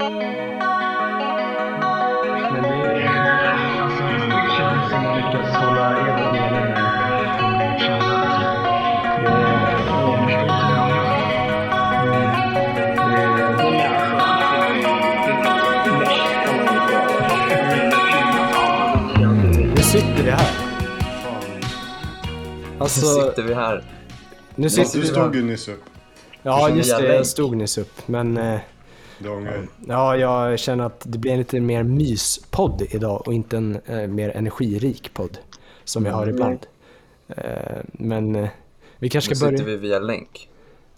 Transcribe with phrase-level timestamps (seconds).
[0.00, 0.06] Men
[3.82, 5.04] alltså, det som
[5.54, 5.90] hålla.
[5.90, 6.00] Det
[19.74, 20.48] Nu sitter vi här.
[22.78, 23.84] Alltså, Så sitter vi här.
[24.54, 25.84] nu Ja, sitter du vi stod ju nyss upp.
[26.42, 27.14] Ja, just det.
[27.16, 27.92] Jag stod nyss upp.
[28.06, 28.60] Men eh,
[29.86, 34.06] ja, jag känner att det blir en lite mer myspodd idag och inte en eh,
[34.06, 35.38] mer energirik podd
[35.84, 36.58] som jag har ibland.
[37.28, 38.48] Eh, men eh,
[38.98, 39.58] vi kanske Nu ska börja.
[39.58, 40.48] sitter vi via länk.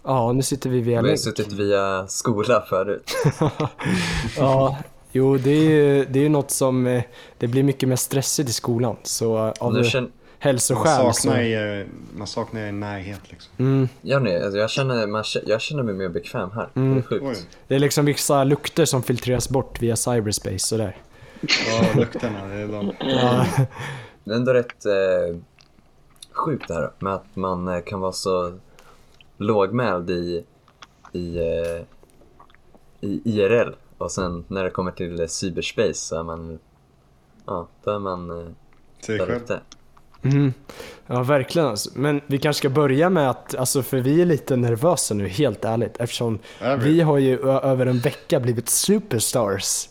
[0.03, 1.19] Ja, nu sitter vi via Vi har länk.
[1.19, 3.11] suttit via skola förut.
[4.37, 4.77] Ja,
[5.11, 6.87] jo, det är ju det är något som...
[6.87, 7.03] eh,
[7.37, 8.95] Det blir mycket mer stressigt i skolan.
[9.03, 10.09] Så eh, av Nu känner,
[10.43, 11.13] Man hälsoskäl så...
[11.13, 11.87] saknar, er,
[12.17, 13.51] man saknar er närhet liksom.
[13.57, 14.35] Mm, gör ni?
[14.35, 16.69] Alltså jag, känner, man, jag känner mig mer bekväm här.
[16.75, 16.93] Mm.
[16.93, 17.25] Det är sjukt.
[17.25, 17.35] Oj.
[17.67, 20.97] det är liksom vissa lukter som filtreras bort via cyberspace sådär.
[21.41, 22.45] Ja, lukterna.
[22.47, 22.93] Det är de.
[22.99, 23.45] Ja,
[24.23, 25.37] Det är ändå rätt eh,
[26.31, 28.53] sjukt det här med att man eh, kan vara så
[29.37, 30.45] lågmäld i,
[31.11, 31.83] i, eh,
[33.01, 36.59] i IRL och sen när det kommer till eh, cyberspace så är man,
[37.45, 38.47] ja, då är man eh,
[39.05, 39.43] Säg där själv.
[39.43, 39.59] ute.
[40.23, 40.53] Mm.
[41.07, 41.89] ja verkligen alltså.
[41.95, 45.65] Men vi kanske ska börja med att, alltså för vi är lite nervösa nu, helt
[45.65, 45.97] ärligt.
[45.99, 47.01] Eftersom Är vi?
[47.01, 49.87] har ju över en vecka blivit superstars.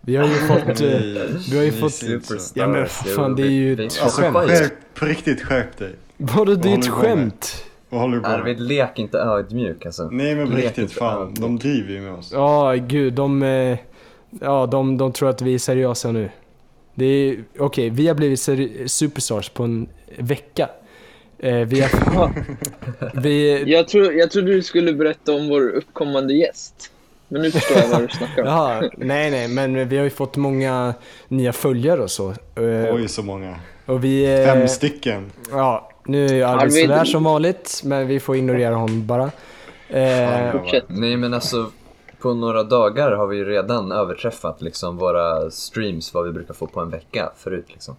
[0.00, 0.80] Vi har ju fått...
[0.80, 2.50] eh, Ni- vi har ju fått- så.
[2.54, 4.36] Ja, men fan, det är ju ett Alltså skämt.
[4.36, 5.94] skärp, på riktigt skärp dig.
[6.16, 7.64] Vadå, det är ett skämt.
[7.88, 10.08] Vad håller du på Arvid, lek inte ödmjuk alltså.
[10.12, 11.22] Nej men på riktigt, fan.
[11.22, 11.38] ödmjuk.
[11.40, 12.30] De driver ju med oss.
[12.32, 13.42] Ja, gud, de...
[13.42, 13.78] eh,
[14.40, 16.30] Ja, de, de tror att vi är seriösa nu.
[16.94, 17.44] Det är...
[17.58, 18.40] Okej, vi har blivit
[18.90, 20.68] superstars på en vecka.
[21.38, 22.30] Eh, vi har...
[23.20, 23.62] vi...
[23.72, 26.90] Jag, tror, jag trodde du skulle berätta om vår uppkommande gäst.
[27.28, 28.48] Men nu förstår jag vad du snackar om.
[28.48, 30.94] Jaha, nej, nej, men vi har ju fått många
[31.28, 32.30] nya följare och så.
[32.30, 33.56] Eh, Oj så många.
[33.86, 34.40] och vi...
[34.40, 35.30] eh, Fem stycken.
[35.50, 39.30] Ja, nu är ju Arvid sådär som vanligt, men vi får ignorera honom bara.
[39.88, 40.84] Eh, Fan, Fortsätt.
[40.88, 41.70] Nej men alltså,
[42.22, 46.66] på några dagar har vi ju redan överträffat liksom våra streams, vad vi brukar få
[46.66, 47.96] på en vecka förut liksom.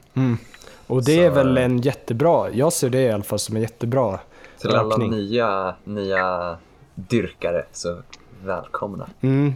[0.87, 3.61] och det är Så- väl en jättebra, jag ser det i alla fall som en
[3.61, 4.19] jättebra
[4.61, 5.11] Till alla ökning.
[5.11, 6.57] nya, nya
[6.95, 7.97] dyrkare, så
[8.43, 9.09] välkomna.
[9.21, 9.53] Mm.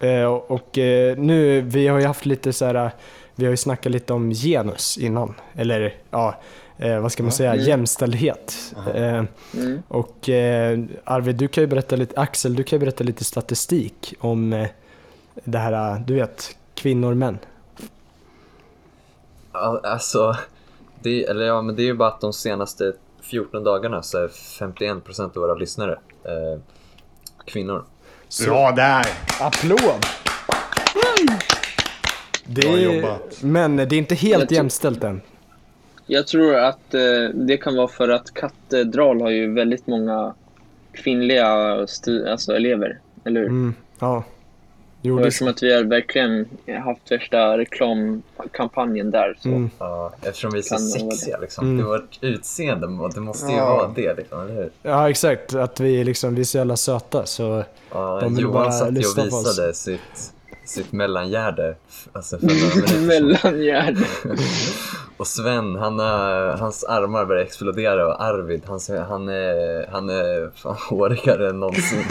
[0.00, 2.90] Eh, och och eh, nu, vi har ju haft lite så här,
[3.34, 5.34] vi har ju snackat lite om genus innan.
[5.54, 6.34] Eller ja,
[6.82, 8.74] eh, vad ska man säga, jämställdhet.
[8.94, 9.82] Eh, Mm.
[9.88, 14.14] och eh, Arvid, du kan ju berätta lite, Axel, du kan ju berätta lite statistik
[14.20, 14.68] om eh,
[15.44, 17.38] det här, du vet, kvinnor och män.
[19.52, 20.36] Alltså,
[21.02, 24.28] det, eller ja, men det är ju bara att de senaste 14 dagarna så är
[24.28, 25.92] 51% av våra lyssnare
[26.24, 26.60] eh,
[27.44, 27.84] kvinnor.
[28.28, 29.06] Så, Bra där!
[29.40, 30.06] Applåd!
[32.46, 33.38] Det är, jobbat.
[33.42, 35.20] men det är inte helt jämställt än.
[36.12, 37.00] Jag tror att eh,
[37.34, 40.34] det kan vara för att Katedral har ju väldigt många
[40.92, 41.46] kvinnliga
[42.30, 42.98] alltså elever.
[43.24, 43.48] Eller hur?
[43.48, 44.24] Mm, ja.
[45.04, 46.48] Jo, Och det, eftersom att vi har verkligen
[46.84, 49.48] haft värsta reklamkampanjen där så.
[49.48, 49.70] mm.
[49.78, 51.64] Ja, eftersom vi är så sexiga liksom.
[51.66, 51.76] Mm.
[51.76, 53.76] Det är vårt utseende, och det måste ju Ja.
[53.76, 54.70] vara det liksom, eller hur?
[54.82, 55.54] Ja, exakt.
[55.54, 57.26] Att vi, liksom, vi är så jävla söta.
[57.26, 59.46] Så Ja, De vill bara Johan satt ju lyssna och på oss.
[59.58, 60.32] visade sitt,
[60.64, 61.76] sitt mellangärde
[62.12, 63.06] alltså för några minuter sedan.
[63.06, 63.96] Mellangärd.
[65.16, 70.50] Och Sven, han, har- hans armar börjar explodera och Arvid, han, han är, han är
[70.56, 72.04] fan hårigare än någonsin.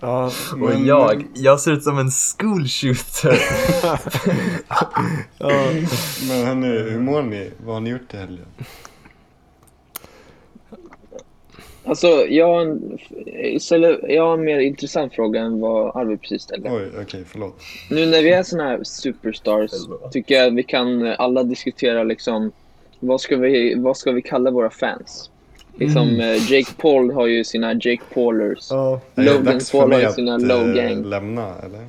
[0.00, 3.38] ja, Och Men- jag, jag ser ut som en school shooter.
[5.38, 5.58] ja.
[6.28, 7.50] Men hörni, hur mår ni?
[7.64, 8.46] Vad har ni gjort i helgen?
[11.86, 12.98] Alltså, jag har, en,
[13.36, 16.70] istället, jag har en mer intressant fråga än vad Arvid precis ställde.
[16.70, 17.60] Oj, okej, förlåt.
[17.90, 19.70] Nu när vi är såna här superstars
[20.12, 22.52] tycker jag att vi kan eh, alla diskutera liksom
[23.00, 25.30] vad ska vi, vad ska vi kalla våra fans?
[25.78, 28.70] Liksom eh, Jake Paul har ju sina Jake Paulers.
[28.70, 31.02] Är det Logan dags för Paul har mig ju att sina low eh, gang.
[31.02, 31.86] lämna, eller?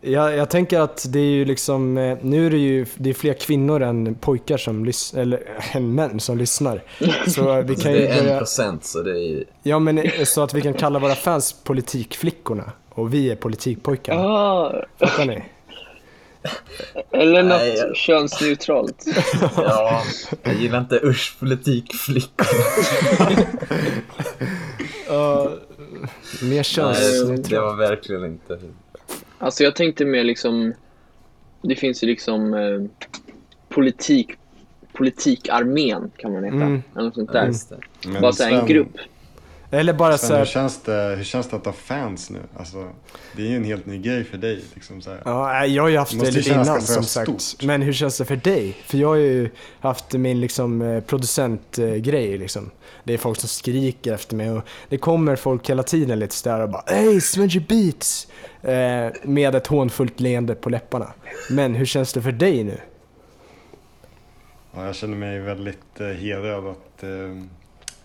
[0.00, 3.14] Jag, jag tänker att det är ju liksom, eh, nu är det ju det är
[3.14, 5.42] fler kvinnor än pojkar som lyssnar, eller
[5.72, 6.82] än män som lyssnar.
[7.30, 10.42] Så vi kan ju Det är en procent så det är ja men eh, så
[10.42, 12.72] att vi kan kalla våra fans politikflickorna.
[12.90, 14.20] Och vi är politikpojkarna.
[14.20, 15.42] Ah, Fattar ni?
[17.12, 19.04] eller något Nej, jag- könsneutralt.
[19.56, 20.02] Ja,
[20.42, 22.46] jag gillar inte usch politikflickor.
[25.08, 25.50] Ja,
[26.42, 27.50] mer Nej, det könsneutralt.
[27.64, 28.58] var verkligen inte.
[29.38, 30.74] Alltså jag tänkte mer liksom,
[31.62, 33.08] det finns ju liksom eh,
[33.68, 34.30] politik,
[34.92, 36.56] politikarmén kan man heta.
[36.56, 36.82] Mm.
[36.94, 37.52] Eller något sånt där.
[38.06, 38.96] Men Bara så här, en grupp.
[39.70, 42.38] Eller bara Sven, hur, så känns det, hur känns det att ha fans nu?
[42.56, 42.88] Alltså,
[43.36, 44.64] det är ju en helt ny grej för dig.
[44.74, 45.22] Liksom, så här.
[45.24, 47.40] Ja, jag har ju haft Det lite innan som sagt.
[47.40, 47.64] stort.
[47.66, 48.76] Men hur känns det för dig?
[48.86, 49.50] För jag har ju
[49.80, 52.70] haft min liksom eh, producentgrej liksom.
[53.04, 56.60] Det är folk som skriker efter mig och det kommer folk hela tiden lite sådär
[56.60, 58.28] och bara Hey Svenji Beats!
[58.62, 61.12] Eh, med ett hånfullt leende på läpparna.
[61.50, 62.78] Men hur känns det för dig nu?
[64.74, 67.08] Ja, jag känner mig väldigt eh, hedrad att eh,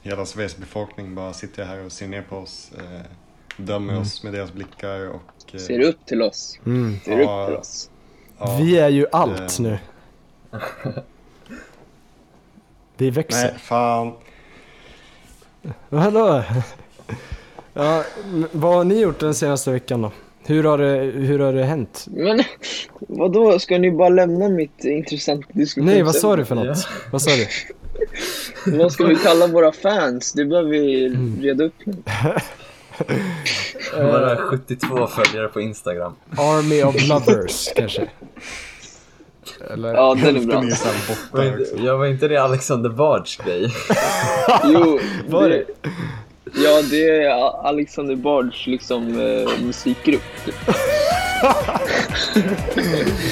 [0.04, 2.72] hela Sveriges befolkning bara sitter här och ser ner på oss.
[2.78, 3.02] Eh,
[3.58, 5.22] dömer oss med deras blickar och...
[5.54, 6.60] Eh, Ser upp till oss.
[6.66, 7.00] Mm.
[7.06, 7.42] Ser Ja.
[7.44, 7.90] upp till oss.
[8.38, 9.78] ja, Vi är ju allt det- nu.
[12.98, 13.44] Vi växer.
[13.44, 14.14] Nej, fan.
[15.90, 16.44] Hallå!
[17.74, 18.04] Ja,
[18.52, 20.12] vad har ni gjort den senaste veckan då?
[20.46, 22.06] Hur har det, hur har det hänt?
[22.10, 22.44] Men
[23.00, 25.86] vadå, ska ni bara lämna mitt intressanta diskussion?
[25.86, 26.88] Nej, vad sa du för något?
[27.12, 27.48] Vad sa du?
[28.66, 30.34] Vad ska vi kalla våra fans?
[30.34, 31.42] Det behöver vi Mm.
[31.42, 31.94] reda upp nu.
[33.98, 36.16] Bara 72 följare på Instagram.
[36.38, 38.10] Army of Lovers kanske?
[39.74, 39.94] Eller?
[39.94, 40.64] Ja, den är bra.
[41.44, 43.74] Är jag var inte det Alexander Bards grej?
[44.64, 45.64] Jo, Var det?
[46.56, 47.30] Ja, det är
[47.68, 50.22] Alexander Bards liksom eh, musikgrupp.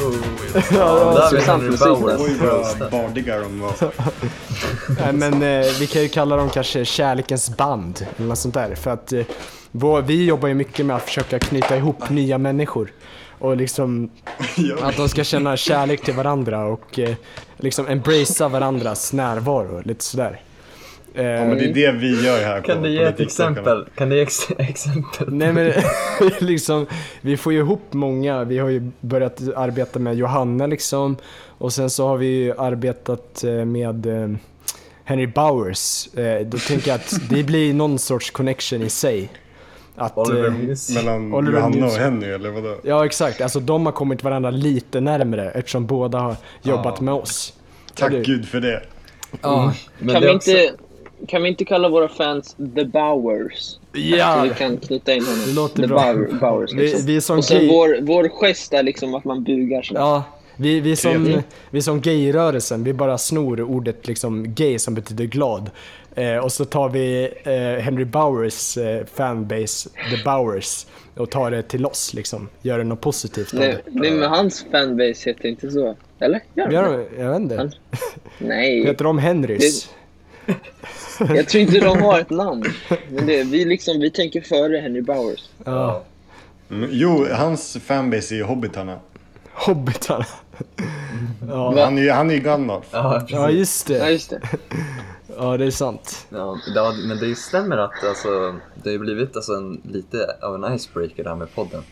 [0.79, 2.21] är intressant Henry musik Bowers.
[2.21, 2.37] Oj
[2.79, 3.73] vad bardiga de var.
[5.01, 8.75] Nej, men eh, vi kan ju kalla dem kanske kärlekens band eller något sånt där.
[8.75, 9.25] För att eh,
[9.71, 12.93] vår, vi jobbar ju mycket med att försöka knyta ihop nya människor.
[13.39, 14.11] Och liksom
[14.83, 17.15] att de ska känna kärlek till varandra och eh,
[17.57, 19.83] liksom embracea varandras närvaro.
[19.85, 20.41] Lite sådär.
[21.15, 23.85] Ja, men det är det vi gör här Kan på du ge ett exempel?
[23.95, 25.33] Kan du ge ex exempel?
[25.35, 25.73] Nej men
[26.39, 26.87] liksom,
[27.21, 28.45] vi får ju ihop många.
[28.45, 31.17] Vi har ju börjat arbeta med Johanna liksom.
[31.59, 34.29] Och sen så har vi ju arbetat eh, med eh,
[35.05, 36.15] Henry Bowers.
[36.17, 39.29] Eh, Då tänker jag att det blir någon sorts connection i sig.
[39.97, 40.95] Att, Oliver eh.
[40.95, 41.93] Mellan Oliver Johanna och.
[41.93, 42.77] Henry eller vadå?
[42.83, 47.05] Ja exakt, alltså de har kommit varandra lite närmare eftersom båda har jobbat Ja.
[47.05, 47.53] med oss.
[47.95, 48.83] Tack gud för det.
[49.43, 49.73] Ja.
[49.99, 50.73] Men Kan det vi, också- inte,
[51.29, 53.59] kan vi inte kalla våra fans The Bowers?
[53.63, 55.41] Så Ja, vi kan knyta in honom.
[55.47, 55.99] Det låter The bra.
[55.99, 56.73] Bow- Bowers.
[56.73, 57.07] vi, Liksom.
[57.07, 57.69] vi är som Och sen gay...
[57.69, 60.01] vår, vår gest är liksom att man bugar sådär.
[60.01, 60.23] Ja,
[60.57, 65.71] vi, vi, som, vi som gayrörelsen, vi bara snor ordet liksom gay som betyder glad.
[66.15, 70.87] Eh, och så tar vi eh, Henry Bowers eh, fanbase, The Bowers,
[71.17, 72.49] och tar det till oss liksom.
[72.63, 73.91] Gör det något positivt av Nej, det.
[74.01, 75.97] nej, men hans fanbase heter inte så.
[76.21, 76.41] Eller?
[76.55, 77.23] Gör de?
[77.23, 77.57] jag vet inte.
[77.57, 77.73] Han-
[78.39, 79.89] Nej, Heter de Henrys?
[81.35, 82.65] jag tror inte de har ett namn.
[83.11, 85.41] Men det, vi, liksom, vi tänker före Henry Bowers.
[85.65, 86.03] Ja.
[86.71, 88.99] Mm, Jo, hans fanbase är ju hobbitarna.
[89.53, 90.25] Hobbitarna.
[91.49, 91.71] ja.
[91.71, 91.85] Va?
[91.85, 92.87] Han är ju han är ju Gandalf.
[92.91, 94.11] Ja, ja, just Ja, det.
[94.11, 94.41] just det.
[95.39, 96.27] Ja, det är sant.
[96.31, 100.75] Ja, ja, men det stämmer att alltså, det har blivit alltså, en, lite av en
[100.75, 101.83] icebreaker det här med podden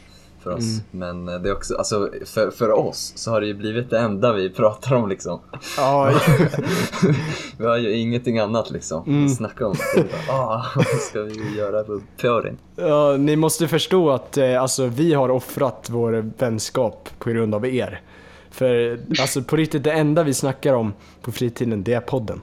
[0.46, 0.81] för oss.
[0.90, 3.98] Men eh, det är också, alltså, för, för oss så har det ju blivit det
[3.98, 5.40] enda vi pratar om liksom.
[5.76, 6.12] Ja,
[7.58, 9.25] Vi har ju ingenting annat liksom Mm.
[9.26, 9.75] att snacka om.
[10.31, 12.58] Ah, vad ska vi göra på Pjörin?
[12.76, 17.66] Ja, ni måste förstå att eh, alltså, vi har offrat vår vänskap på grund av
[17.66, 18.00] er.
[18.50, 20.92] För alltså, på riktigt, det enda vi snackar om
[21.23, 22.40] på fritiden, det är podden.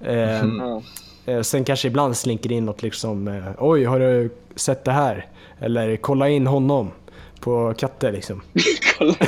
[0.00, 0.82] Eh, Ja.
[1.26, 5.26] eh, sen kanske ibland slinker in något liksom, eh, oj, har du sett det här?
[5.58, 6.90] Eller kolla in honom
[7.40, 8.42] på katter liksom.
[8.98, 9.14] Kolla.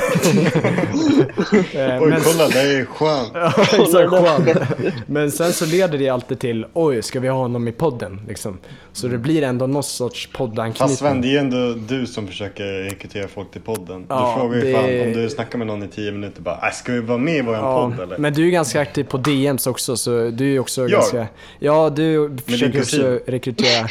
[1.73, 3.31] Eh, Oj, men- kolla, det är skönt.
[3.33, 4.67] Ja, exakt, Juan.
[5.07, 8.21] Men sen så leder det alltid till, oj, ska vi ha honom i podden?
[8.27, 8.57] Liksom.
[8.93, 10.87] Så det blir ändå någon sorts poddanknytning.
[10.89, 14.05] Fast Sven, det är ju ändå du som försöker rekrytera folk till podden.
[14.09, 16.67] Ja, du frågar ju det- fan om du snackar med någon i tio minuter bara,
[16.67, 18.17] äh, ska vi vara med i våran Ja, podd eller?
[18.17, 20.91] men du är ganska aktiv på DMs också så du är ju också Jag?
[20.91, 21.27] ganska...
[21.59, 23.87] Ja, du försöker också rekrytera...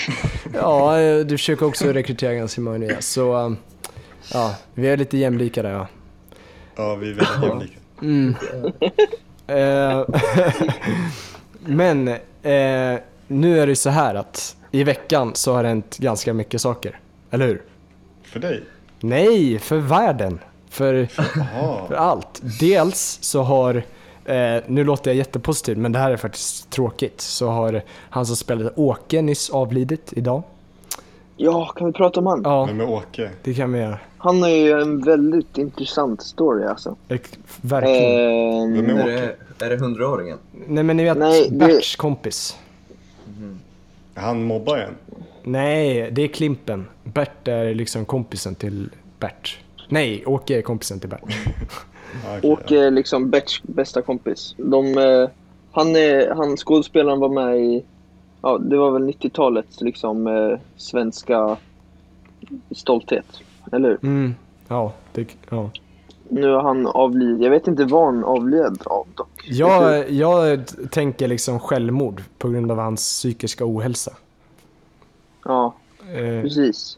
[0.55, 3.01] ja, du försöker också rekrytera ganska många nya.
[3.01, 3.57] Så um,
[4.33, 5.87] ja, vi är lite jämlika där ja.
[6.77, 7.79] Ja, vi är väldigt jämlika.
[8.03, 8.35] Mm.
[9.47, 10.05] Eh,
[11.67, 12.09] men
[12.43, 16.61] eh, nu är det så här att i veckan så har det hänt ganska mycket
[16.61, 17.01] saker.
[17.31, 17.63] Eller hur?
[18.23, 18.63] För dig?
[19.01, 20.39] Nej, för världen.
[20.69, 21.07] För,
[21.89, 22.41] för allt.
[22.61, 23.83] Dels så har,
[24.25, 28.37] eh, nu låter jag jättepositiv men det här är faktiskt tråkigt, så har han som
[28.37, 30.43] spelade Åke nyss avlidit idag.
[31.37, 32.41] Ja, kan vi prata om han?
[32.45, 33.31] Ja, Men med Åke?
[33.43, 33.99] det kan vi göra.
[34.23, 36.97] Han har ju en väldigt intressant story alltså.
[37.09, 38.21] Ex- Verkligen.
[38.77, 39.37] Ehm, Vem är det,
[39.67, 40.39] är det hundraåringen?
[40.67, 42.59] Nej men ni vet, nej, det- Berts kompis.
[44.15, 44.95] Han mobbar en.
[45.43, 46.87] Nej, det är Klimpen.
[47.05, 49.59] Bert är liksom kompisen till Bert.
[49.89, 51.23] Nej, Åke är kompisen till Bert.
[52.25, 54.55] Ja, okej, Åke är liksom Berts bästa kompis.
[54.59, 55.29] De, eh,
[55.73, 57.85] han, är, han skådespelaren var med i,
[58.43, 61.57] ja det var väl 90-talets liksom eh, svenska
[62.71, 63.27] stolthet.
[63.73, 63.99] Eller hur?
[64.03, 64.35] Mm,
[64.69, 65.71] ja, det, ja.
[66.29, 67.43] Nu har han avlidit.
[67.43, 69.29] Jag vet inte vad han avled av dock.
[69.49, 70.61] Jag, jag
[70.91, 74.13] tänker liksom självmord på grund av hans psykiska ohälsa.
[75.45, 75.75] Ja,
[76.15, 76.97] Eh, precis.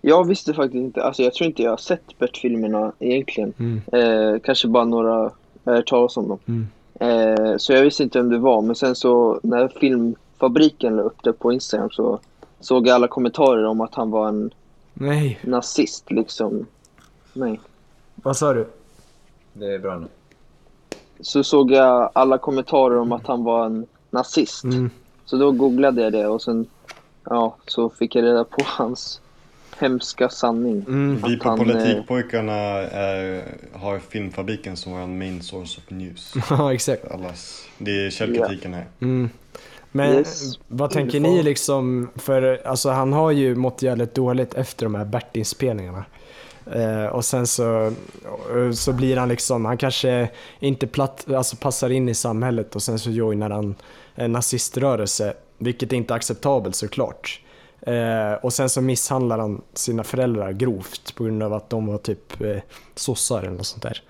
[0.00, 3.52] Jag visste faktiskt inte, alltså jag tror inte jag har sett Bert-filmerna egentligen.
[3.58, 5.30] mm, Eh, kanske bara några,
[5.64, 6.38] jag har hört talas om dem.
[6.46, 6.66] mm.
[7.00, 11.22] Eh, så jag visste inte vem det var, men sen så när filmfabriken la upp
[11.22, 12.18] det på Instagram så
[12.60, 14.50] såg jag alla kommentarer om att han var en
[15.00, 16.66] Nej, nazist liksom.
[17.32, 17.60] Nej.
[18.14, 18.66] vad sa du?
[19.52, 20.06] Det är bra nu.
[21.20, 24.64] Så såg jag alla kommentarer om att han var en nazist.
[24.64, 24.90] Mm.
[25.24, 26.66] Så då googlade jag det och sen
[27.24, 29.20] ja, så fick jag reda på hans
[29.78, 30.84] hemska sanning.
[30.88, 31.22] Mm.
[31.26, 36.34] Vi på han, eh, Politikpojkarna är, har filmfabriken som vår main source of news.
[36.50, 37.10] Ja, exakt.
[37.10, 38.86] Allas, det är källkritiken här.
[39.00, 39.30] Mm.
[39.92, 40.58] Men Yes.
[40.68, 45.04] vad tänker ni liksom, för alltså han har ju mått jävligt dåligt efter de här
[45.04, 46.04] Bert-inspelningarna.
[46.72, 47.92] Eh, och sen så,
[48.74, 50.28] så blir han liksom, han kanske
[50.58, 53.74] inte platt, alltså passar in i samhället och sen så joinar han
[54.14, 57.40] en naziströrelse, vilket är inte är acceptabelt såklart.
[57.80, 61.98] Eh, och sen så misshandlar han sina föräldrar grovt på grund av att de var
[61.98, 62.56] typ eh,
[62.94, 64.02] sossar eller något sånt där.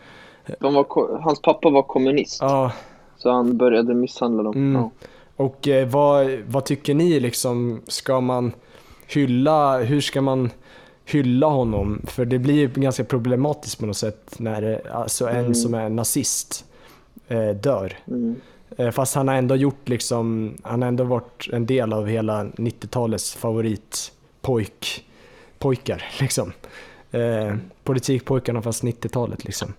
[0.60, 2.72] Var, hans pappa var kommunist, Ja,
[3.16, 4.52] så han började misshandla dem.
[4.54, 4.82] Mm.
[4.82, 4.90] Ja.
[5.40, 8.52] Och eh, vad, vad tycker ni liksom, ska man
[9.06, 10.50] hylla, hur ska man
[11.04, 12.02] hylla honom?
[12.06, 15.54] För det blir ju ganska problematiskt på något sätt när eh, alltså en Mm.
[15.54, 16.64] som är nazist
[17.28, 17.99] eh, dör.
[18.06, 18.35] Mm.
[18.76, 22.44] Eh, fast han har ändå gjort liksom, han har ändå varit en del av hela
[22.44, 25.04] 90-talets favoritpojk,
[25.59, 26.52] pojkar liksom.
[27.11, 27.54] Eh,
[27.85, 29.75] politikpojkarna fast 90-talet liksom.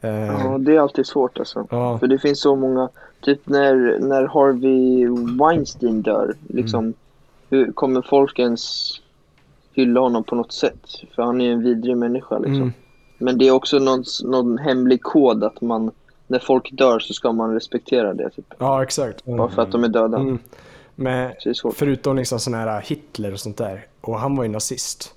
[0.00, 1.66] Eh, Ja, det är alltid svårt alltså.
[1.70, 1.98] ja.
[1.98, 2.88] För det finns så många,
[3.24, 5.06] typ när, när Harvey
[5.38, 6.94] Weinstein dör, liksom,
[7.50, 8.92] hur kommer folk ens
[9.72, 11.02] hylla honom på något sätt?
[11.14, 12.56] För han är ju en vidrig människa liksom.
[12.56, 12.72] Mm.
[13.18, 15.90] Men det är också någon, någon hemlig kod att man,
[16.26, 18.54] när folk dör så ska man respektera det, typ.
[18.58, 19.24] ja, exakt.
[19.24, 20.18] Bara för att de är döda.
[20.18, 20.38] Mm.
[20.94, 21.70] Men Så det är.
[21.70, 23.86] Förutom liksom sån här Hitler och sånt där.
[24.00, 25.13] Och han var ju nazist.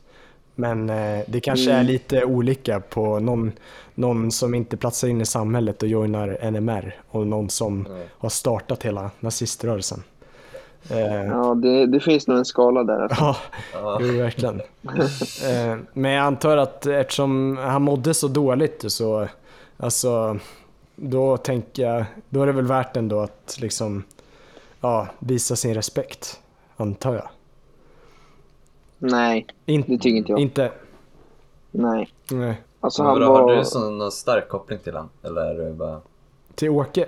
[0.59, 1.85] Men eh, det kanske är Mm.
[1.87, 3.51] lite olika på någon,
[3.95, 7.97] någon som inte platsar in i samhället och joinar NMR och någon som Mm.
[8.17, 10.03] har startat hela naziströrelsen.
[10.89, 13.07] Eh, Ja, det, det finns nog en skala där.
[13.19, 13.35] Ja,
[13.73, 13.97] Ja.
[14.01, 14.61] jo verkligen.
[15.49, 19.27] Eh, men jag antar att eftersom han mådde så dåligt så,
[19.77, 20.39] alltså,
[20.95, 24.03] då tänker jag, då är det väl värt ändå att liksom,
[24.81, 26.39] ja, visa sin respekt,
[26.77, 27.27] antar jag.
[28.99, 30.39] Nej, In, det tycker inte jag.
[30.39, 30.71] Inte,
[31.71, 32.09] Nej.
[32.31, 32.61] nej.
[32.79, 33.41] Alltså Men han var...
[33.41, 35.09] Har du sån någon stark koppling till han?
[35.23, 36.01] Eller är det bara...
[36.55, 37.05] Till Åke.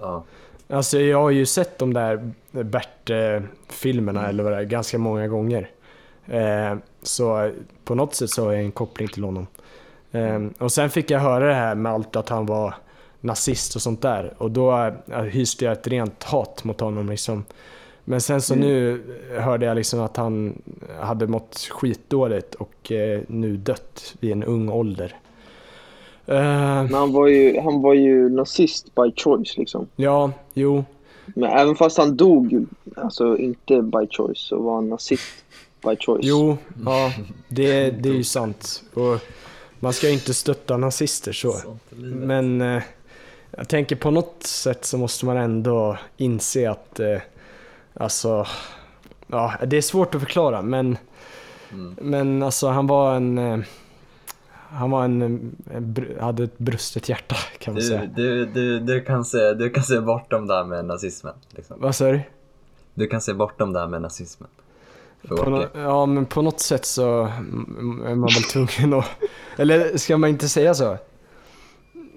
[0.00, 0.24] Ja.
[0.68, 5.70] Alltså jag har ju sett de där Bert-filmerna eller vad det är, ganska många gånger.
[6.26, 7.50] Eh, så
[7.84, 9.46] på något sätt så har jag en koppling till honom.
[10.12, 12.74] Eh, och sen fick jag höra det här med allt att han var
[13.20, 14.34] nazist och sånt där.
[14.38, 17.44] Och då eh, hyste jag ett rent hat mot honom liksom.
[18.04, 19.02] Men sen så nu
[19.38, 20.62] hörde jag liksom att han
[21.00, 25.16] hade mått skitdåligt och eh, nu dött vid en ung ålder.
[26.26, 29.86] Eh, Men han var ju, han var ju nazist by choice liksom.
[29.96, 30.84] ja, jo.
[31.26, 35.44] Men även fast han dog, alltså inte by choice, så var han nazist
[35.82, 36.20] by choice.
[36.22, 37.12] Jo, ja,
[37.48, 38.82] det, det är ju sant.
[38.94, 39.18] Och
[39.80, 41.54] man ska ju inte stötta nazister så.
[42.00, 42.82] Men eh,
[43.50, 47.18] jag tänker på något sätt så måste man ändå inse att, eh,
[47.94, 48.46] alltså,
[49.26, 50.96] ja, det är svårt att förklara men,
[51.72, 51.94] Mm.
[52.00, 53.58] men alltså han var en, eh,
[54.52, 55.56] han var en, en,
[55.94, 58.10] br- hade ett brustet hjärta kan man Du, säga.
[58.16, 61.34] du, du, du, kan se, du kan se bortom det här med nazismen.
[61.50, 61.76] Liksom.
[61.80, 62.20] Vad sa du?
[62.94, 64.48] Du kan se bortom det här med nazismen.
[65.30, 65.68] Åke.
[65.74, 69.06] ja men på något sätt så mm, är man väl tvungen att,
[69.56, 70.96] eller ska man inte säga så?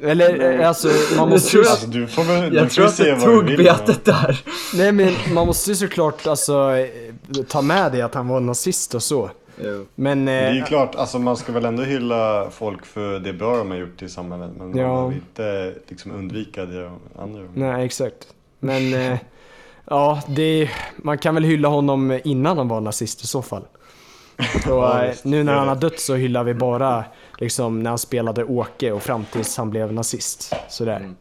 [0.03, 0.87] Eller eh, alltså
[1.17, 3.23] man måste ju, Alltså, du får väl du Jag får tror att se du vad
[3.23, 4.39] tog vill, betet där.
[4.75, 6.71] nej men man måste ju såklart alltså
[7.47, 9.29] ta med det att han var nazist och så.
[9.63, 9.85] Jo.
[9.95, 13.33] Men, Det är ju eh, klart, alltså man ska väl ändå hylla folk för det
[13.33, 14.49] bra de har gjort i samhället.
[14.57, 14.87] Men man Ja.
[14.87, 17.41] behöver inte liksom undvika det andra.
[17.53, 18.27] nej exakt.
[18.59, 19.17] Men eh,
[19.89, 23.63] ja, det, man kan väl hylla honom innan han var nazist i så fall.
[24.63, 27.03] Så, Ja, eh, nu när han har dött så hyllar vi bara
[27.37, 30.53] liksom när han spelade Åke och fram tills han blev nazist.
[30.69, 30.95] Sådär.
[30.99, 31.15] Mm.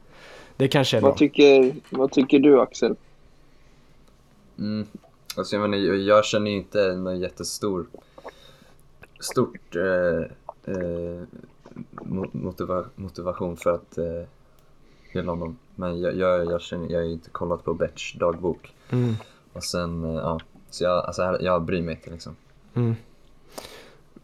[0.56, 1.10] Det kanske är bra.
[1.10, 2.96] Vad tycker, vad tycker du Axel?
[4.58, 4.86] Mm.
[5.36, 7.86] Alltså jag menar, jag- känner ju inte någon jättestor
[9.20, 10.22] stort eh,
[10.74, 11.22] eh,
[11.92, 14.04] mo- motiva, motivation för att eh,
[15.12, 15.58] hylla honom.
[15.74, 18.74] Men jag, jag, jag känner, jag har ju inte kollat på Berts dagbok.
[18.90, 19.14] Mm.
[19.52, 20.40] Och sen, eh, ja.
[20.70, 22.36] Så jag, alltså, jag- jag bryr mig inte liksom.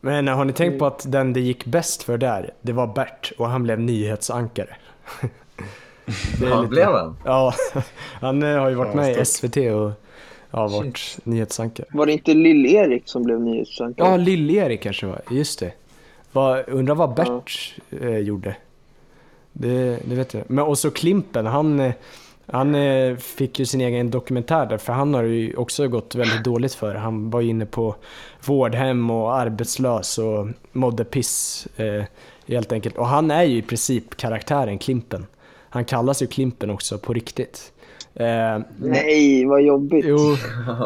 [0.05, 3.33] Men har ni tänkt på att den det gick bäst för där, det var Bert
[3.39, 4.77] och han blev nyhetsankare.
[6.41, 7.17] Det är Ja, lite- blev han?
[7.25, 7.55] Ja,
[8.21, 9.25] han eh, har ju varit Ja, med i.
[9.25, 9.91] SVT och
[10.51, 11.87] ja, varit nyhetsankare.
[11.93, 14.09] Var det inte Lill-Erik som blev nyhetsankare?
[14.09, 15.73] Ja, Lill-Erik kanske var, just det.
[16.33, 18.57] Vad, undrar vad Bert eh, gjorde?
[19.53, 21.93] Det, det vet jag Men och så Klimpen, han, eh,
[22.47, 26.45] han eh, fick ju sin egen dokumentär där, för han har ju också gått väldigt
[26.45, 26.95] dåligt för.
[26.95, 27.95] Han var inne på
[28.47, 32.05] vårdhem och arbetslös och mådde piss eh,
[32.47, 32.97] helt enkelt.
[32.97, 35.27] Och han är ju i princip karaktären Klimpen.
[35.69, 37.73] Han kallas ju Klimpen också på riktigt.
[38.15, 40.05] Eh, Nej, vad jobbigt.
[40.09, 40.33] Jo,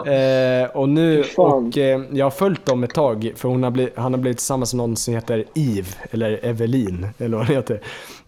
[0.12, 3.96] eh, och nu, och eh, jag har följt dem ett tag för hon har blivit,
[3.96, 7.80] han har blivit tillsammans med någon som heter Eve, eller Evelin, eller vad hon heter.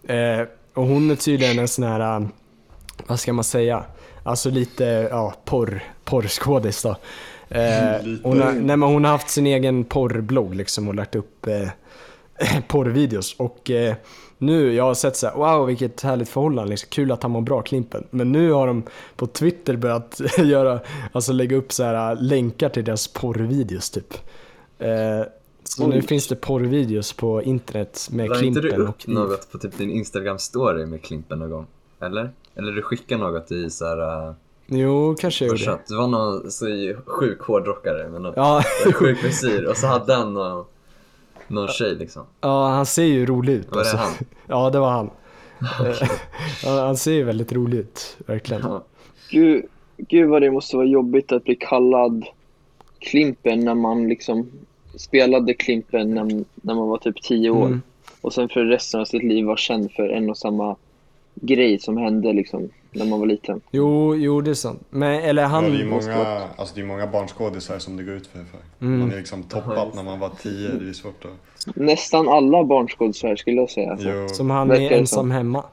[0.07, 2.27] Eh, och hon är tydligen en sån här,
[3.07, 3.83] vad ska man säga,
[4.23, 6.95] alltså lite, ja, porr, porrskådis då.
[7.49, 8.27] Eh, Lite.
[8.27, 11.69] hon, har, nej, hon har haft sin egen porrblogg liksom och lagt upp eh,
[12.67, 13.35] porrvideos.
[13.37, 13.95] Och eh,
[14.37, 17.41] nu, jag har sett så här, wow vilket härligt förhållande, liksom, kul att han mår
[17.41, 18.03] bra, Klimpen.
[18.09, 18.83] Men nu har de
[19.15, 20.79] på Twitter börjat göra,
[21.11, 24.13] alltså lägga upp så här länkar till deras porrvideos typ.
[24.79, 25.27] Eh,
[25.63, 29.51] så nu finns det porrvideos på internet med La inte du Klimpen upp och något
[29.51, 31.67] på typ din Instagram-story med Klimpen någon gång?
[32.01, 32.31] Eller?
[32.55, 34.27] Eller du skickade något i såhär...
[34.27, 34.33] Uh,
[34.71, 35.79] Jo, kanske jag gjorde.
[35.87, 36.65] det var någon så
[37.05, 38.63] sjuk hårdrockare med någon Ja,
[38.93, 40.65] sjuk frisyr och så hade han någon,
[41.47, 42.23] någon tjej liksom.
[42.41, 43.67] ja, han ser ju rolig ut.
[43.69, 43.97] Var det alltså.
[43.97, 44.13] han?
[44.47, 45.09] Ja, det var han.
[45.85, 46.09] Eh,
[46.63, 48.61] ja, han ser ju väldigt rolig ut, verkligen.
[48.61, 48.83] Ja.
[49.29, 49.65] Gud,
[49.97, 52.25] gud vad det måste vara jobbigt att bli kallad
[52.99, 54.47] Klimpen när man liksom
[54.95, 56.23] spelade Klimpen när,
[56.55, 57.65] när man var typ 10 år.
[57.65, 57.81] Mm.
[58.21, 60.75] Och sen för resten av sitt liv var känd för en och samma
[61.35, 63.61] grej som hände liksom när man var liten.
[63.71, 64.83] Jo, jo, det är sant.
[64.89, 65.63] Men, eller han...
[65.63, 68.39] ja, det är många, alltså det är många barnskådisar som det går ut för.
[68.39, 68.85] för.
[68.85, 68.99] Mm.
[68.99, 71.75] Man är liksom toppat när man var 10, det är svårt att...
[71.75, 73.97] Nästan alla barnskådisar skulle jag säga.
[73.99, 75.63] Jo, Som han är ensam hemma.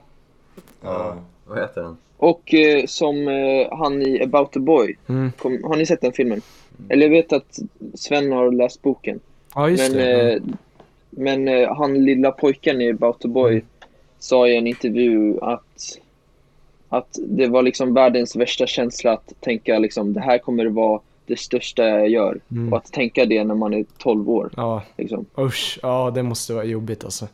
[0.82, 1.16] ja.
[1.46, 1.96] Vad heter den?
[2.16, 4.96] Och eh, som eh, han i About the Boy.
[5.08, 5.32] Mm.
[5.38, 6.40] Kom, har ni sett den filmen?
[6.88, 7.58] Eller jag vet att
[7.94, 9.20] Sven har läst boken.
[9.54, 10.32] Ja, just Men, det.
[10.32, 10.42] eh,
[11.10, 13.64] men eh, han lilla pojken i About the Boy Mm.
[14.26, 15.98] Sa i en intervju att,
[16.88, 21.38] att det var liksom världens värsta känsla att tänka liksom det här kommer vara det
[21.38, 22.40] största jag gör.
[22.50, 22.72] Mm.
[22.72, 24.50] Och att tänka det när man är 12 år.
[24.56, 25.26] Ja, Liksom.
[25.38, 25.78] usch.
[25.82, 27.28] Ja, det måste vara jobbigt alltså.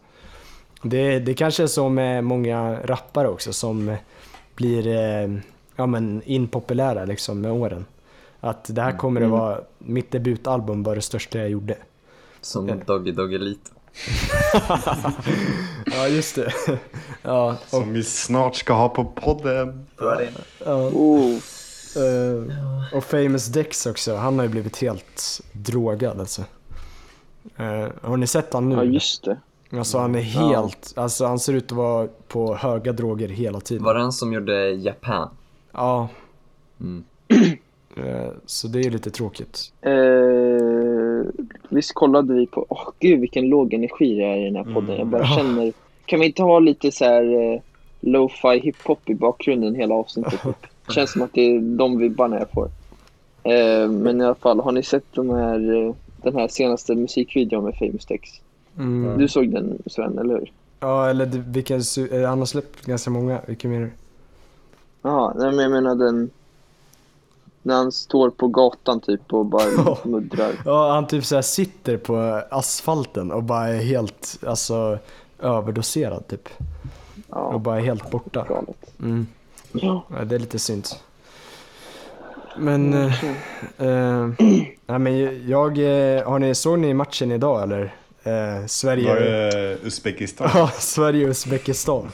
[0.82, 3.96] Det, det kanske är så med många rappare också som
[4.56, 5.38] blir eh,
[5.76, 7.84] ja, men impopulära liksom med åren.
[8.40, 9.32] Att det här kommer Mm.
[9.32, 11.76] att vara, mitt debutalbum var det största jag gjorde.
[12.40, 12.74] Som Ja.
[12.86, 13.70] Doggy Doggelito.
[15.86, 16.52] Ja, just det.
[17.22, 19.86] Ja, och, Som vi snart ska ha på podden.
[19.98, 20.20] ja,
[20.92, 21.32] Oh,
[21.96, 26.42] eh, och Famous Dex också, han har ju blivit helt drogad alltså.
[27.56, 28.74] Eh, har ni sett han nu?
[28.76, 29.38] ja, just det.
[29.78, 33.84] Alltså han är helt, alltså han ser ut att vara på höga droger hela tiden.
[33.84, 35.28] Var det han som gjorde Japan?
[35.72, 36.08] Ja.
[36.80, 37.04] Mm.
[37.96, 39.72] Eh, Så det är lite tråkigt.
[41.68, 42.66] Visst kollade vi på...
[42.68, 44.88] Åh gud vilken låg energi det är i den här podden.
[44.90, 44.98] Mm.
[44.98, 45.72] Jag bara känner...
[46.06, 47.60] Kan vi inte ha lite så här eh,
[48.00, 50.42] lo-fi hiphop i bakgrunden hela avsnittet?
[50.42, 50.56] Typ?
[50.94, 52.68] Känns som att det är de vibbarna jag får.
[53.42, 57.64] Eh, men i alla fall, har ni sett de här, eh, den här senaste musikvideon
[57.64, 58.30] med Famous Dex?
[58.78, 59.18] Mm.
[59.18, 60.52] Du såg den Sven, eller hur?
[60.80, 63.40] Ja, eller vilken, su- eh, han har släppt ganska många.
[63.46, 63.92] Vilken menar du?
[65.02, 66.30] Jaha, nej men jag menar den...
[67.62, 70.52] När han står på gatan typ och bara muddrar.
[70.64, 74.98] Ja, han typ så här sitter på asfalten och bara är helt, alltså
[75.38, 76.48] överdoserad typ.
[77.28, 78.46] Och Ja, bara är helt borta.
[79.00, 79.26] Mm.
[79.72, 80.86] Ja, Ja, det är lite synd.
[82.56, 83.24] Men, eh,
[83.78, 84.28] eh,
[84.86, 87.94] nej men jag, eh, har ni, såg ni matchen idag eller?
[88.24, 90.50] Eh, Sverige, Var det Uzbekistan?
[90.54, 92.08] ja, Sverige och Uzbekistan.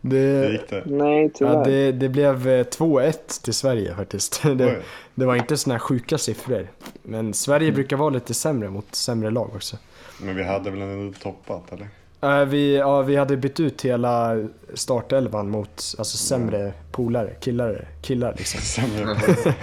[0.00, 0.82] Det, gick det?
[0.86, 1.52] nej tyvärr.
[1.52, 4.42] ja, det, det blev eh, 2-1 till Sverige faktiskt.
[4.56, 4.82] Det,
[5.14, 6.68] det var inte såna här sjuka siffror.
[7.02, 9.76] Men Sverige brukar vara lite sämre mot sämre lag också.
[10.22, 11.88] Men vi hade väl ändå toppat eller?
[12.24, 14.36] Eh, vi, ja, vi hade bytt ut hela
[14.74, 18.60] startelvan mot alltså, sämre polare, killar, killar liksom.
[18.62, 19.16] Sämre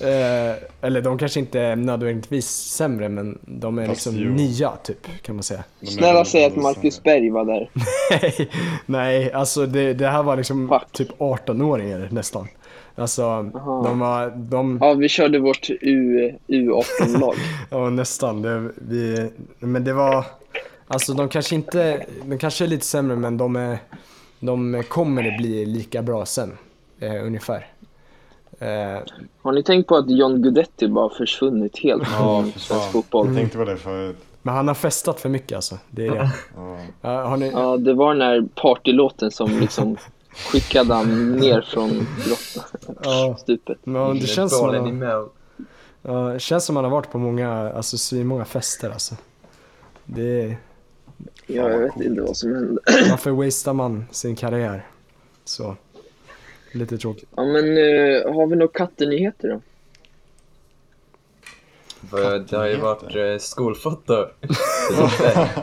[0.00, 4.30] Eh, eller de kanske inte är nödvändigtvis sämre men de är Fast liksom jo.
[4.30, 5.64] nya typ kan man säga.
[5.82, 7.20] Snälla säg att Marcus sämre.
[7.20, 7.70] Berg var där.
[8.10, 8.50] Nej,
[8.86, 10.92] nej alltså det, det här var liksom Fuck.
[10.92, 12.48] typ 18-åringar nästan.
[12.96, 13.82] Alltså, Aha.
[13.84, 17.34] de var, de, Ja, vi körde vårt U, U18-lag.
[17.70, 18.42] ja nästan.
[18.42, 20.24] Det, vi, men det var,
[20.86, 23.78] alltså de kanske inte, de kanske är lite sämre men de, är,
[24.40, 26.58] de kommer att bli lika bra sen.
[27.00, 27.66] Eh, ungefär.
[28.58, 29.00] Eh,
[29.42, 33.26] Har ni tänkt på att John Guidetti bara försvunnit helt från svensk fotboll?
[33.26, 34.16] Jag tänkte på det förut.
[34.42, 35.78] men han har festat för mycket alltså.
[35.90, 36.30] Det är det.
[36.56, 36.78] Ja.
[37.00, 39.96] Ja, har ni, Ja, det var den här partylåten som liksom
[40.52, 42.06] skickade han ner från
[43.02, 43.78] ja, stupet.
[43.84, 45.00] men det känns som han,
[46.02, 49.14] ja, det känns som han har varit på många, alltså svinmånga fester alltså.
[50.04, 50.56] Det är,
[51.46, 52.80] Ja, jag vet inte vad som hände.
[53.10, 54.86] varför wastear man sin karriär?
[55.44, 55.76] Så,
[56.72, 57.28] lite tråkigt.
[57.36, 59.60] Ja, men eh, har vi några kattenyheter då?
[62.10, 64.14] För Det har ju varit eh, skolfoto.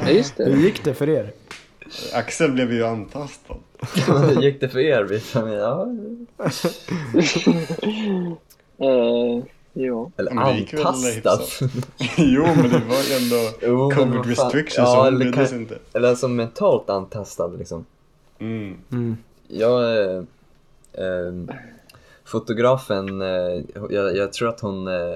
[0.04, 0.62] Ja, just Hur det.
[0.62, 1.32] gick det för er?
[2.14, 3.56] Axel blev ju antastad.
[4.08, 5.04] Hur gick det för er?
[5.04, 5.54] Vitamin?
[5.54, 5.88] Ja.
[8.78, 10.12] Eh, ja.
[10.18, 11.60] Eller hyfsat.
[12.18, 15.78] jo, men det var ju ändå Jo, covid restrictions Ja, så hon eller kan- inte.
[15.94, 17.86] Eller alltså mentalt antastad liksom.
[18.40, 18.78] Mm.
[18.92, 19.18] Mm.
[19.48, 20.24] Jag, eh,
[20.94, 21.56] eh,
[22.26, 25.16] fotografen, eh, jag, jag tror att hon, eh,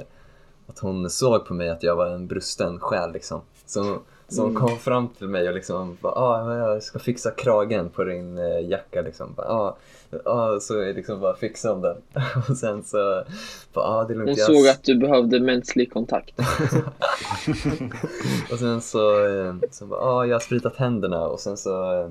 [0.67, 3.41] att hon såg på mig att jag var en brusten själ liksom.
[3.65, 7.89] Så, så hon kom fram till mig och liksom bara, ah, jag ska fixa kragen
[7.89, 9.33] på din eh, jacka liksom.
[9.33, 9.77] Bara, ah,
[10.25, 11.97] ah, så är liksom bara fixa om den.
[12.49, 13.23] och sen så,
[13.73, 14.29] bara, ah, det är lugnt.
[14.29, 16.39] Hon jag såg att du behövde mänsklig kontakt.
[18.51, 22.03] Och sen så, eh, så bara, ah, jag har spritat händerna och sen så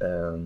[0.00, 0.36] eh,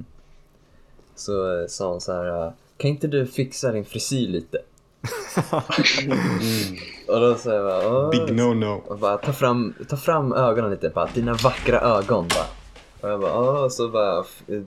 [1.15, 4.59] så sa hon så här, eh, kan inte du fixa din frisyr lite?
[7.09, 8.11] Och då sa jag bara.
[8.11, 8.83] Big no-no.
[8.87, 12.47] och bara, ta fram, ta fram ögonen lite, bara, dina vackra ögon bara.
[13.01, 14.25] Och jag bara, Åh, och så bara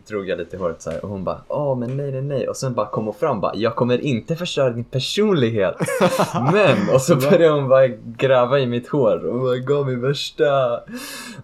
[0.08, 2.48] drog jag lite i håret så här och hon bara, åh men nej nej nej.
[2.48, 5.76] Och sen bara kom hon fram bara, jag kommer inte förstöra din personlighet.
[6.54, 10.80] men, och så började hon bara gräva i mitt hår och bara gav mig värsta,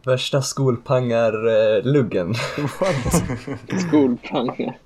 [0.06, 2.34] värsta skolpangar-luggen.
[3.88, 4.78] Skolpangar.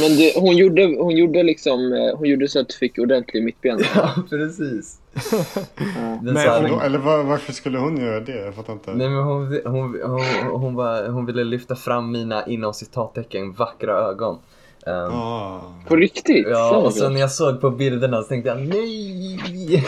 [0.00, 3.44] Men det, hon, gjorde, hon gjorde liksom, eh, hon gjorde så att du fick ordentlig
[3.44, 3.80] mittben.
[3.94, 5.00] ja, precis.
[6.22, 6.84] Men här-?
[6.84, 8.44] Eller var, varför skulle hon göra det?
[8.44, 8.94] Jag fattar inte.
[8.94, 10.22] Nej men hon, hon, hon,
[10.60, 14.38] hon, bara, hon ville lyfta fram mina inom citattecken vackra ögon.
[14.86, 15.60] Um, Ah.
[15.88, 16.46] På riktigt?
[16.50, 19.84] Ja, och sen när jag såg på bilderna så tänkte jag nej!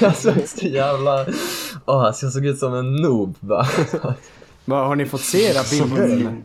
[0.00, 1.26] jag såg så jävla...
[1.86, 3.66] Åh, alltså jag såg ut som en noob bara.
[4.66, 6.36] Har ni fått se era bilder?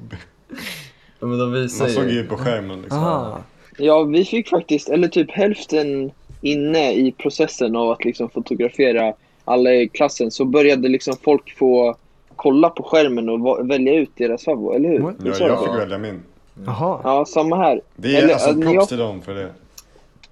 [1.20, 2.12] Ja, Men de visar Man såg ju...
[2.12, 3.00] ju på skärmen liksom.
[3.00, 3.42] Aha.
[3.78, 6.12] Ja, vi fick faktiskt, eller typ hälften
[6.46, 9.14] inne i processen av att liksom fotografera
[9.46, 11.96] alla i klassen så började liksom folk få
[12.36, 15.00] kolla på skärmen och välja ut deras favorit, eller hur?
[15.26, 16.20] Ja, jag fick välja min.
[16.66, 17.00] Jaha.
[17.04, 17.82] Ja, samma här.
[17.96, 19.50] Det är Eller, alltså props jag- till dem för det.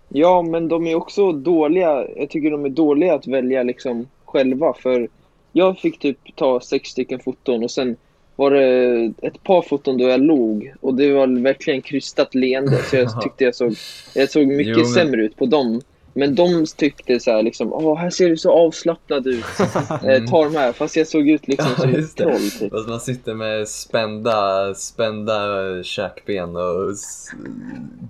[0.09, 2.05] Ja, men de är också dåliga.
[2.15, 4.73] Jag tycker de är dåliga att välja liksom själva.
[4.73, 5.07] För
[5.51, 7.95] jag fick typ ta sex stycken foton och sen
[8.35, 10.73] var det ett par foton då jag log.
[10.81, 12.77] Och det var verkligen krystat leende.
[12.77, 13.73] Så jag tyckte jag såg,
[14.15, 15.81] jag såg mycket Jo, men- sämre ut på dem.
[16.15, 19.45] Men de tyckte så här liksom, åh här ser du så avslappnad ut.
[20.03, 20.71] Eh, ta de här.
[20.71, 22.71] Fast jag såg ut liksom Ja, som ett troll typ.
[22.71, 25.33] Fast man sitter med spända, spända
[25.83, 27.29] käkben och s-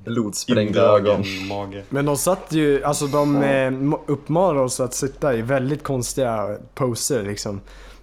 [0.06, 1.24] blodsprängda ögon.
[1.50, 1.84] Mage.
[1.90, 6.58] Men de satt ju, alltså de eh, mo- uppmanade oss att sitta i väldigt konstiga
[6.76, 7.62] poser liksom.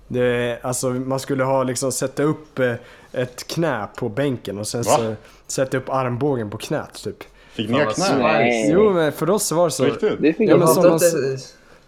[0.08, 2.74] Det, alltså man skulle ha liksom sätta upp eh,
[3.12, 4.96] ett knä på bänken och sen Va?
[4.96, 5.14] så
[5.46, 7.16] sätta upp armbågen på knät typ.
[7.52, 8.68] Fick ni knä?
[8.72, 9.84] Jo men för oss var det så.
[9.84, 10.22] Riktigt?
[10.22, 10.98] Det fick Ja, jag men som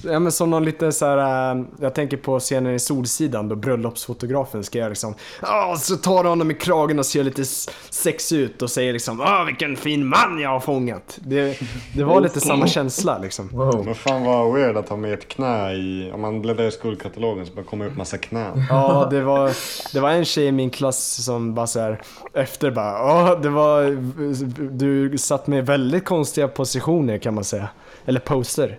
[0.05, 1.53] Ja men som någon liten så här.
[1.57, 5.15] äh, jag tänker på scenen i Solsidan då bröllopsfotografen ska göra liksom,
[5.79, 9.45] så tar honom i kragen och ser lite s- sexig ut och säger liksom, ah
[9.45, 11.19] vilken fin man jag har fångat.
[11.19, 11.59] Det,
[11.95, 13.49] det var lite samma känsla liksom.
[13.53, 13.85] Wow.
[13.85, 16.11] Men fan vad weird att ha med ett knä i...
[16.15, 18.65] Om man bläddrar i skolkatalogen så bara kommer upp massa knän.
[18.71, 19.53] Ja, det var,
[19.93, 22.03] det var en tjej i min klass som bara så här
[22.35, 23.97] efter bara, ja det var,
[24.79, 27.69] du satt med väldigt konstiga positioner kan man säga.
[28.07, 28.79] Eller poster.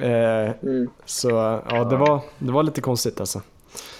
[0.00, 0.90] Eh, Mm.
[1.04, 1.30] så
[1.70, 3.40] ja, det var, det var lite konstigt alltså.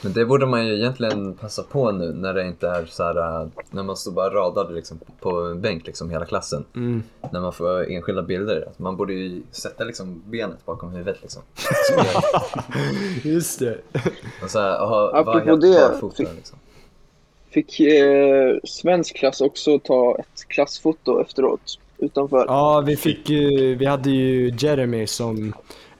[0.02, 3.42] Men det borde man ju egentligen passa på nu när det inte är så här,
[3.42, 6.64] äh, när man står bara radade liksom på en bänk liksom hela klassen.
[6.76, 7.02] Mm.
[7.32, 8.64] När man får enskilda bilder.
[8.70, 11.42] Att Man borde ju sätta liksom benet bakom huvudet liksom.
[13.22, 13.78] Just det.
[14.42, 16.58] Och så här, ha, vara Apropå det, fick- liksom.
[17.50, 21.78] Fick eh, svensk klass också ta ett klassfoto efteråt.
[21.98, 22.44] Utanför.
[22.48, 25.52] Ja, vi fick ju, vi hade ju Jeremy som,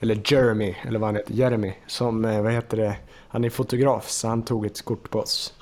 [0.02, 2.96] eller Jeremy, eller vad han heter, Jeremy, som, eh, vad heter det,
[3.28, 5.54] han är fotograf så han tog ett kort på oss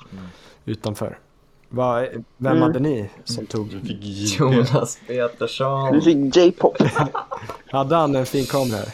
[0.65, 1.17] utanför.
[1.69, 1.99] Va,
[2.37, 2.61] vem Mm.
[2.61, 3.69] hade ni som tog?
[3.69, 4.43] Du fick JP.
[4.43, 5.93] Jonas Petersson.
[5.93, 6.77] Du fick J-pop.
[7.71, 8.85] Hade han en fin kamera?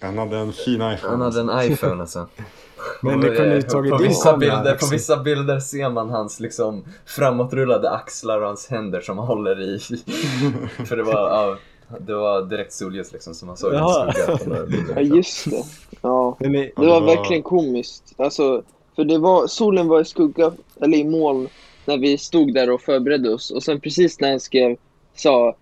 [0.00, 0.98] Han hade en fin iPhone.
[1.02, 2.26] Han hade en iPhone alltså.
[3.02, 6.84] Men det kunde ju tagit på vissa, bilder, på vissa bilder ser man hans liksom
[7.06, 9.78] framåtrullade axlar och hans händer som han håller i.
[10.84, 11.56] För det var, ja,
[12.00, 14.92] det var direkt solljus liksom så man såg några bilder.
[14.96, 15.64] Ja, just det.
[16.02, 16.36] Ja.
[16.38, 18.14] Men Ja, Det det var var- verkligen komiskt.
[18.16, 18.62] Alltså,
[18.96, 21.48] för det var, solen var i skugga, eller i moln,
[21.84, 23.50] när vi stod där och förberedde oss.
[23.50, 24.76] Och sen precis när han skrev,
[25.16, 25.56] sa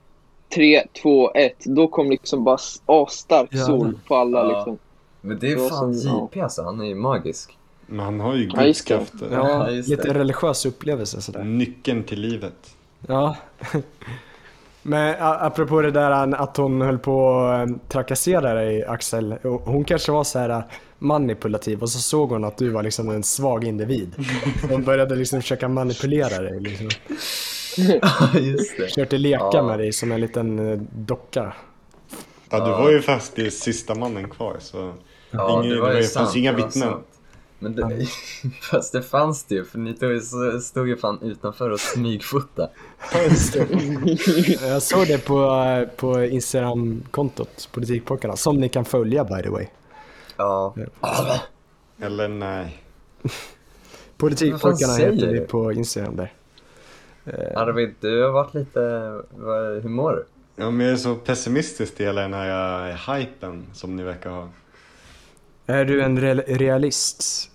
[0.55, 3.67] 3, 2, 1, då kom liksom bara asstark Ja.
[3.67, 4.57] sol på alla Ja.
[4.57, 4.79] liksom.
[5.21, 6.29] Men det är Det fan som- ja.
[6.33, 7.59] JP alltså, han är ju magisk.
[7.87, 9.29] Men han har ju Ja, gudskrafter.
[9.33, 10.15] ja, Ja, lite det.
[10.19, 11.45] religiös upplevelse sådär.
[11.45, 12.75] Nyckeln till livet.
[13.07, 13.37] Ja.
[14.89, 19.35] Men apropå det där att hon höll på att eh, trakassera dig Axel.
[19.43, 20.61] Hon kanske var så här eh,
[20.99, 24.15] manipulativ och så såg hon att du var liksom en svag individ.
[24.71, 26.61] Hon började liksom försöka manipulera dig.
[26.61, 26.89] Liksom.
[27.77, 28.85] Ja, just det.
[28.85, 29.63] Försökte leka Ja.
[29.63, 31.53] med dig som en liten eh, docka.
[32.51, 34.93] Ja, du var ju fast i sista mannen kvar så...
[35.31, 36.37] Ja, Ingen- det var det ju fanns sant.
[36.37, 36.89] inga var vittnen.
[36.89, 37.07] sant.
[37.59, 38.07] Men det,
[38.71, 42.69] fast det fanns det ju, för ni tog, så- stod ju fan utanför och smygfota.
[44.69, 49.67] Jag såg det på, eh, på Instagram-kontot, Politikpojkarna, som ni kan följa by the way.
[50.37, 50.75] Ja.
[52.01, 52.83] Eller nej.
[54.17, 56.33] Politikpojkarna heter vi på Instagram där.
[57.57, 58.81] Arvid, du har varit lite,
[59.83, 60.25] hur mår du?
[60.57, 64.31] Ja, men jag är så pessimistisk till hela den här uh, hypen som ni verkar
[64.31, 64.49] ha.
[65.71, 67.51] Är du en real- realist?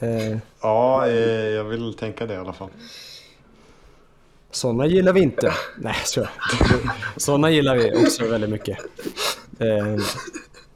[0.00, 1.14] Eh, Ja, eh,
[1.50, 2.68] jag vill tänka det i alla fall.
[4.50, 5.52] sådana gillar vi inte.
[5.78, 6.28] Nej, så
[7.16, 8.78] Sådana gillar vi också väldigt mycket.
[9.58, 9.96] Eh,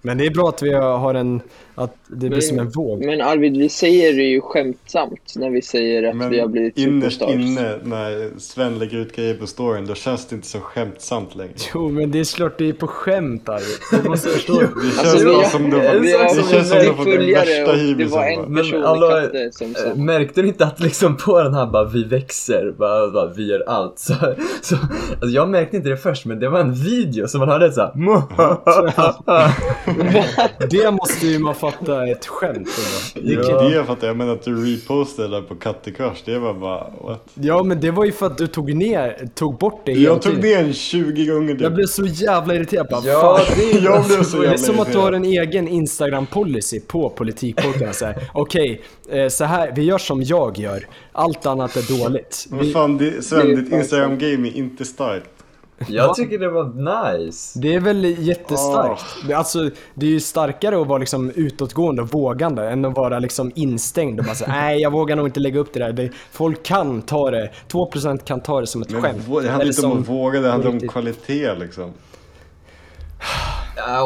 [0.02, 1.40] men det är bra att vi har en,
[1.78, 3.04] att det blir som en våg.
[3.04, 6.78] Men Arvid, vi säger det ju skämtsamt när vi säger att Men vi har blivit
[6.78, 7.44] innerst superstars.
[7.44, 11.52] inne när Sven lägger ut grejer på storyn, då känns det inte så skämtsamt längre.
[11.74, 14.02] Jo, men det är klart det är på skämt Arvid.
[14.02, 14.52] Du måste förstå.
[14.52, 14.60] Det
[14.96, 16.00] känns Alltså, vi som du vi har, har
[16.36, 18.10] det känns som du har fått den värsta det hybrisen.
[18.18, 18.48] var en bara.
[18.48, 21.66] Men person alla- i som sa Eh, Märkte du inte att liksom på den här
[21.66, 24.14] bara vi växer, bara, bara vi gör allt så,
[24.62, 24.76] så
[25.10, 27.92] alltså jag märkte inte det först men det var en video som man hörde såhär
[30.70, 32.68] Det måste ju man fatta är ett skämt.
[33.14, 36.54] Det kan- Det jag fattar, jag menar att du repostade där på Kattekurs, det var
[36.54, 37.24] bara what?
[37.34, 40.42] Ja, men det var ju för att du tog ner, tog bort det Jag tog
[40.42, 41.72] ner en 20 gånger Jag typ.
[41.74, 42.86] blev så jävla irriterad.
[42.90, 43.56] Bara, Ja, fan.
[43.58, 46.80] det är Jag blev så Det jävla är som att du har en egen Instagram-policy
[46.86, 47.10] på
[48.06, 50.86] här, Okej, eh, så här, vi gör som jag gör.
[51.12, 52.46] Allt annat är dåligt.
[52.50, 55.30] Men fan, det, Sven, det är ditt Instagram-game är inte starkt.
[55.88, 57.58] Jag tycker det var nice.
[57.58, 59.04] det är väl jättestarkt.
[59.28, 63.18] Det- Alltså, det är ju starkare att vara liksom utåtgående och vågande än att vara
[63.18, 65.92] liksom instängd och bara säga nej jag vågar nog inte lägga upp det där.
[65.92, 69.16] Det, folk kan ta det, 2% kan ta det som ett Men skämt.
[69.26, 71.92] det handlar inte om som- att våga, det handlar om kvalitet liksom.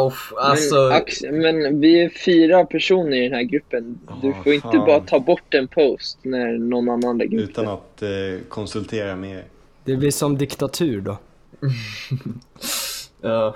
[0.07, 3.99] Uff, alltså, men, Ax, men vi är fyra personer i den här gruppen.
[4.23, 4.87] Du får inte fan.
[4.87, 8.09] bara ta bort en post när någon annan lägger ut Utan att eh,
[8.49, 9.45] konsultera med er.
[9.85, 11.17] Det blir som diktatur då.
[13.21, 13.55] ja.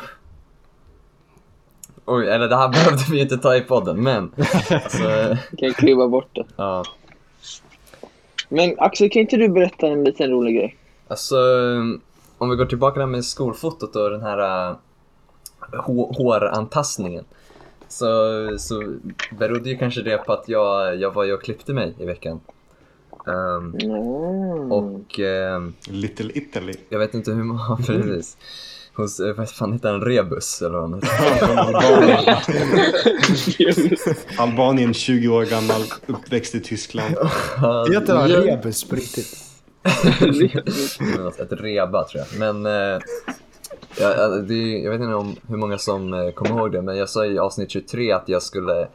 [2.04, 4.32] Oj, eller det här behövde vi inte ta i podden men,
[4.70, 6.44] alltså, Kan kliva bort det.
[6.56, 6.84] ja.
[8.48, 10.76] Men Axel, kan inte du berätta en liten rolig grej?
[11.08, 11.36] Alltså,
[12.38, 14.76] om vi går tillbaka där med skolfotot och den här uh,
[15.72, 17.24] hå- håranpassningen.
[17.88, 18.06] Så,
[18.58, 18.94] så
[19.38, 22.40] berodde ju kanske det på att jag, jag var ju och klippte mig i veckan.
[23.26, 24.72] Ehm, Mm.
[24.72, 26.74] och ehm, Little Italy.
[26.88, 28.36] jag vet inte hur man, precis.
[28.94, 31.04] Hos, eh, vad fan heter han, Rebus eller vad
[31.58, 32.36] Albanien.
[34.38, 37.14] Albanien, 20 år gammal, uppväxt i Tyskland.
[37.92, 39.38] Heter han rebus på riktigt?
[41.38, 42.38] Ett reba tror jag.
[42.38, 43.00] Men eh,
[44.00, 46.96] ja, ja, det, jag vet inte om hur många som eh, kommer ihåg det, men
[46.96, 48.88] jag sa i avsnitt 23 att jag skulle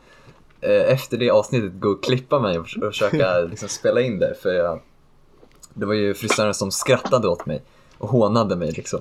[0.62, 4.36] efter det avsnittet gå och klippa mig och, förs- och försöka liksom, spela in det.
[4.41, 4.82] För jag,
[5.74, 7.62] det var ju frisören som skrattade åt mig
[7.97, 9.00] och hånade mig liksom.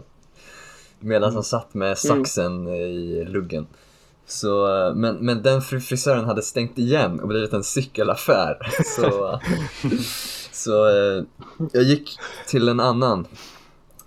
[1.01, 3.67] Medan han satt med saxen i luggen.
[4.27, 8.57] Så, eh, men, men den fri- frisören hade stängt igen och blivit en cykelaffär.
[8.97, 9.41] Så,
[10.53, 11.25] så eh,
[11.73, 13.27] jag gick till en annan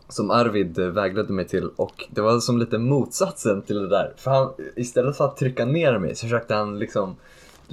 [0.09, 4.13] som Arvid eh, vägledde mig till och det var som lite motsatsen till det där.
[4.17, 7.15] För han, istället för att trycka ner mig så försökte han liksom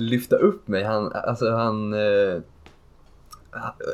[0.00, 0.84] lyfta upp mig.
[0.84, 1.92] Han, alltså han...
[1.94, 2.38] Eh,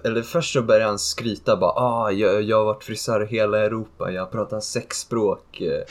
[0.05, 3.59] eller först så började han skryta bara ah, jag, jag har varit frisör i hela
[3.59, 5.61] Europa, jag pratar sex språk.
[5.61, 5.83] eh,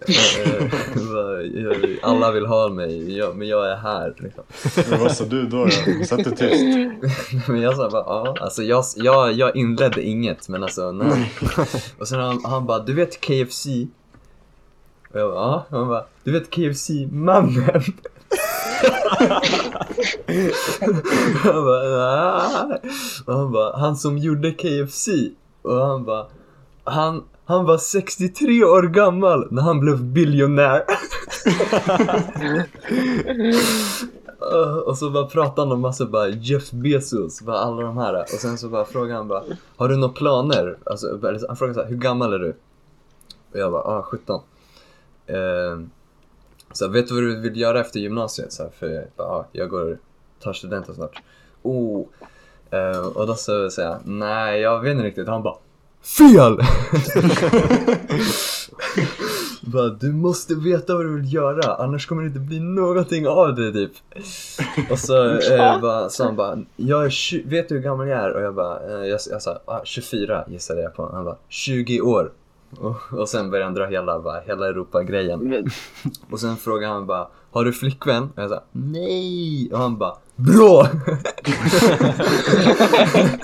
[0.00, 4.14] Eh, jag- Alla vill ha mig, jag, men jag är här.
[4.18, 4.44] Liksom.
[4.90, 5.64] Men vad sa du då?
[5.64, 6.04] då?
[6.04, 6.64] Satt du tyst?
[7.48, 11.32] Men jag sa bara, ja, alltså jag, jag, jag inledde inget, men alltså nej.
[11.98, 13.66] Och sen han, han bara, du vet KFC?
[15.12, 15.66] Och jag bara, ja.
[15.70, 17.82] Han bara, du vet KFC-mannen?
[21.42, 21.96] Han bara.
[21.96, 22.78] Ah.
[23.26, 25.08] Och han bara, han som gjorde KFC?
[25.62, 26.26] Och han bara,
[26.84, 30.84] han, han var 63 år gammal när han blev biljonär.
[34.86, 38.22] Och så bara pratade han om massa bara Jeff Bezos, bara alla de här.
[38.22, 39.42] Och sen så bara frågade han bara,
[39.76, 40.78] har du några planer?
[40.84, 41.06] Alltså,
[41.48, 42.56] han frågade så här, hur gammal är du?
[43.52, 44.40] Och jag bara, ah 17.
[45.26, 45.36] Eh,
[46.76, 48.52] så här, vet du vad du vill göra efter gymnasiet?
[48.52, 49.98] Så här, för ah, jag går,
[50.40, 51.22] tar studenten snart.
[51.62, 52.06] Oh.
[52.70, 55.28] Eh, och då så säger jag, nej jag vet inte riktigt.
[55.28, 55.56] Han bara,
[56.02, 56.56] FEL!
[59.60, 63.54] bara, du måste veta vad du vill göra, annars kommer det inte bli någonting av
[63.54, 63.92] det typ.
[64.90, 68.32] Och så eh, bara, sa han bara, jag är vet du hur gammal jag är?
[68.32, 71.10] Och jag bara, eh, jag, jag sa, ah, 24 gissade jag på.
[71.12, 72.32] Han bara, 20 år.
[72.70, 75.70] Och, och sen började han dra hela, bara, hela Europa-grejen.
[76.30, 78.22] Och sen frågade han bara, har du flickvän?
[78.22, 79.70] Och jag sa, nej!
[79.72, 80.88] Och han bara, bra!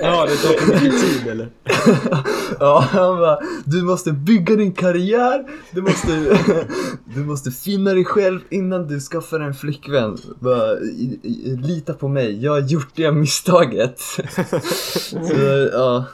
[0.01, 1.49] Ja, det tar för mycket tid eller?
[2.61, 6.39] Ja, han bara, du måste bygga din karriär, du måste,
[7.15, 10.19] du måste finna dig själv innan du skaffar en flickvän.
[10.41, 14.01] Bara, i, i, lita på mig, jag har gjort det misstaget.
[14.01, 15.19] Så,
[15.73, 16.05] ja.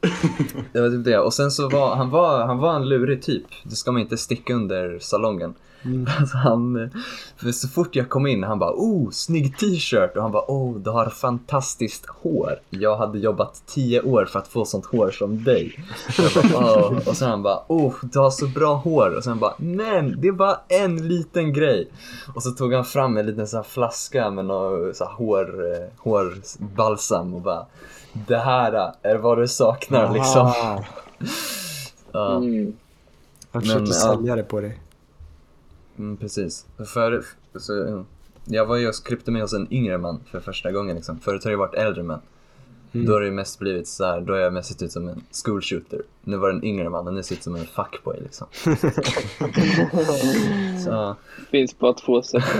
[0.72, 1.18] Det var typ det.
[1.18, 3.46] Och sen så var han var, han var en lurig typ.
[3.62, 5.54] Det ska man inte sticka under salongen.
[6.20, 6.90] Alltså han,
[7.52, 10.90] så fort jag kom in, han bara oh, snygg t-shirt och han bara oh, du
[10.90, 12.60] har fantastiskt hår.
[12.70, 15.84] Jag hade jobbat tio år för att få sånt hår som dig.
[16.52, 17.08] Bara, oh.
[17.08, 19.16] Och sen han bara oh, du har så bra hår.
[19.16, 21.88] Och sen bara men det är bara en liten grej.
[22.34, 25.88] Och så tog han fram en liten sån här flaska med någon så hår, eh,
[25.98, 27.66] hårbalsam och bara
[28.26, 30.46] det här är vad du saknar liksom.
[30.46, 30.84] Ah,
[32.12, 32.36] Ja.
[32.36, 32.72] Mm.
[33.52, 34.16] han försökte Men, ja.
[34.16, 34.78] sälja det på dig.
[35.98, 36.66] Mm, precis.
[36.86, 37.22] För,
[37.58, 38.04] så, mm,
[38.44, 40.96] jag var ju och klippte med hos en yngre man för första gången.
[40.96, 41.18] Liksom.
[41.20, 42.20] Förut har det varit äldre män.
[42.92, 45.22] Då har det mest blivit så här, då har jag mest sett ut som en
[45.44, 46.02] school shooter.
[46.24, 48.46] Nu var det en yngre man och nu ser jag ut som en fuckboy liksom.
[50.84, 51.16] så, ja,
[51.50, 52.44] Finns på två sätt.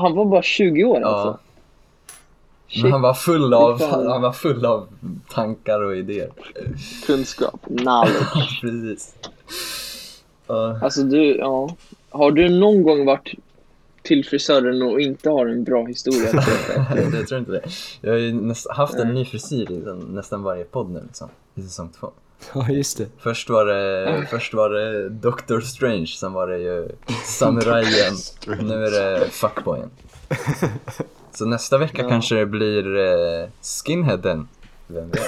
[0.00, 1.08] han var bara 20 år Ja.
[1.08, 1.38] alltså?
[2.82, 4.88] Men han var full av, han var full av
[5.28, 6.30] tankar och idéer.
[7.06, 8.60] Kunskap, knowledge.
[8.60, 9.14] precis.
[10.46, 11.76] Ja, Alltså du, ja.
[12.10, 13.34] Har du någon gång varit
[14.02, 16.44] till frisören och inte har en bra historia?
[17.12, 17.62] jag tror inte det.
[18.00, 21.28] Jag har ju näst, haft en ny frisyr i den, nästan varje podd nu liksom.
[21.54, 22.10] I säsong två.
[22.54, 23.06] Ja, just det.
[23.18, 26.88] Först var det, först var det Doctor Strange, sen var det ju
[27.24, 28.14] samurajen,
[28.46, 29.90] nu är det fuckboyen.
[31.32, 32.08] Så nästa vecka Ja.
[32.08, 33.48] kanske det blir eh,
[33.84, 34.48] skinheaden.
[34.86, 35.20] Vem vet?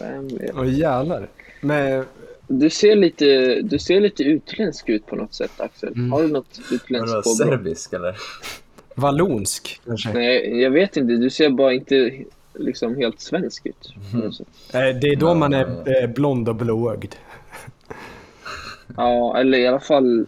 [0.00, 0.50] Vem vet?
[0.54, 1.28] Åh jävlar.
[1.60, 2.04] Men
[2.46, 5.88] Du ser lite, du ser lite utländsk ut på något sätt Axel.
[5.92, 6.12] Mm.
[6.12, 7.34] Har du något utländskt påbrå?
[7.50, 8.16] serbisk eller?
[8.96, 10.12] vallonsk kanske?
[10.12, 11.12] Nej, jag vet inte.
[11.12, 12.12] Du ser bara inte
[12.54, 13.92] liksom helt svensk ut.
[14.12, 14.26] Mm.
[14.26, 17.14] Eh, Det är då Ja, man ja, är eh, blond och blåögd.
[18.96, 20.26] Ja, eller i alla fall...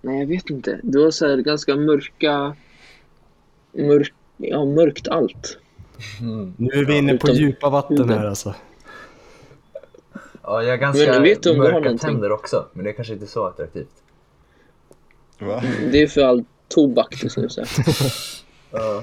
[0.00, 0.80] Nej, jag vet inte.
[0.82, 2.56] Du har så här ganska mörka...
[3.74, 5.58] Mörk, ja, mörkt allt.
[6.20, 6.54] Mm.
[6.56, 8.18] Nu är vi inne på Utom djupa vatten huden.
[8.18, 8.54] här alltså.
[10.42, 12.08] Ja, jag har ganska Men vet du om du har mörka någonting?
[12.08, 14.02] tänder också, men det är kanske inte så attraktivt.
[15.38, 15.62] Va?
[15.92, 17.68] Det är för all tobak du snusar.
[18.70, 19.02] Ja.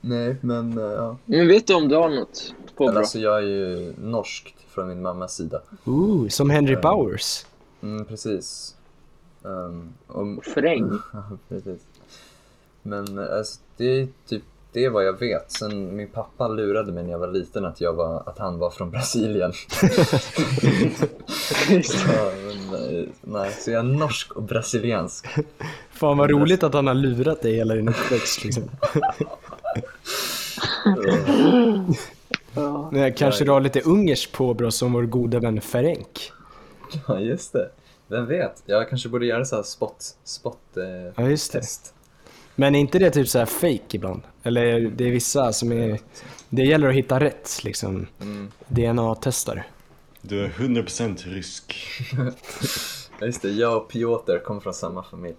[0.00, 1.16] Nej, men eh, ja.
[1.24, 2.98] Men vet du om du har något Men påbrå?
[2.98, 5.62] alltså jag är ju norsk från min mammas sida.
[5.84, 7.46] Ooh, som Henry Bowers.
[7.82, 8.76] Mm, precis.
[9.42, 10.90] Um, och, Fräng?
[11.48, 11.80] Precis.
[12.82, 15.52] Men alltså, det är typ det är vad jag vet.
[15.52, 18.70] Sen min pappa lurade mig när jag var liten att, jag var, att han var
[18.70, 19.52] från Brasilien.
[22.06, 25.26] ja, men, eh, nej, så jag är norsk och brasiliansk.
[25.90, 28.70] Fan vad roligt att han har lurat dig hela din uppväxt liksom.
[32.54, 32.90] Ja.
[32.92, 36.32] Men jag kanske du har lite ungersk påbrå som vår goda vän Ferenc.
[37.08, 37.70] Ja, just det.
[38.08, 38.62] Vem vet?
[38.66, 41.58] Jag kanske borde göra så här spot, spot eh, Ja, just det.
[41.58, 41.94] test.
[42.60, 44.22] Men är inte det typ så här fake ibland?
[44.42, 45.98] Eller det är vissa som är...
[46.48, 48.06] Det gäller att hitta rätt liksom.
[48.20, 48.50] Mm.
[48.68, 49.66] DNA-testar.
[50.22, 51.76] Du är 100% rysk.
[52.12, 52.30] Ja,
[53.26, 53.50] just det.
[53.50, 55.36] Jag och Piotr kommer från samma familj.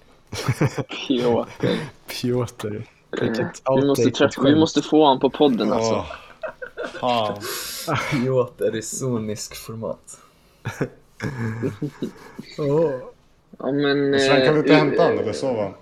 [1.07, 1.67] Piotr.
[2.07, 2.83] Piotr.
[3.11, 6.05] Vilket Vi måste, träffa, vi måste få honom på podden alltså.
[7.01, 7.39] Åh,
[7.85, 7.97] fan.
[8.11, 10.17] Piotr i sonisk format.
[13.57, 14.19] Ja, men...
[14.19, 15.73] Sven, kan vi inte eh, hämta honom eller sover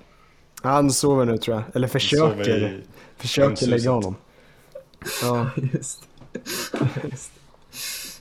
[0.62, 0.92] han?
[0.92, 1.64] Sover nu tror jag.
[1.76, 2.58] Eller försöker.
[2.58, 2.82] i
[3.18, 4.16] Försöker lägga honom.
[5.22, 5.50] Ja.
[5.74, 6.04] Just.
[7.04, 7.32] Just.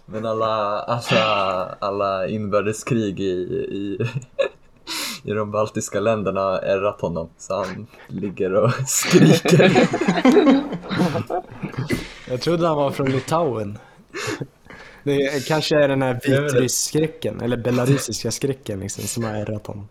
[0.07, 3.33] Men alla, alla, alla inbördeskrig i,
[3.71, 3.99] i,
[5.31, 7.29] i de baltiska länderna har ärrat honom.
[7.39, 9.89] Så han ligger och skriker.
[12.29, 13.79] Jag trodde han var från Litauen.
[15.03, 19.89] Det kanske är den här vitrysk-skräcken, eller belarusiska skräcken liksom, som har ärrat honom.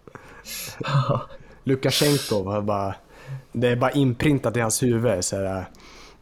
[1.67, 2.95] Lukasjenko var bara,
[3.51, 5.25] det är bara inprintat i hans huvud.
[5.25, 5.65] Så här,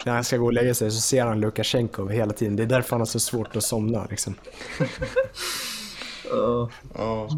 [0.06, 2.56] när han ska gå och lägga sig så ser han Lukasjenko hela tiden.
[2.56, 4.08] Det är därför han har så svårt att somna.
[4.10, 4.36] Liksom.
[6.30, 6.70] Ja.
[6.98, 7.30] Ja.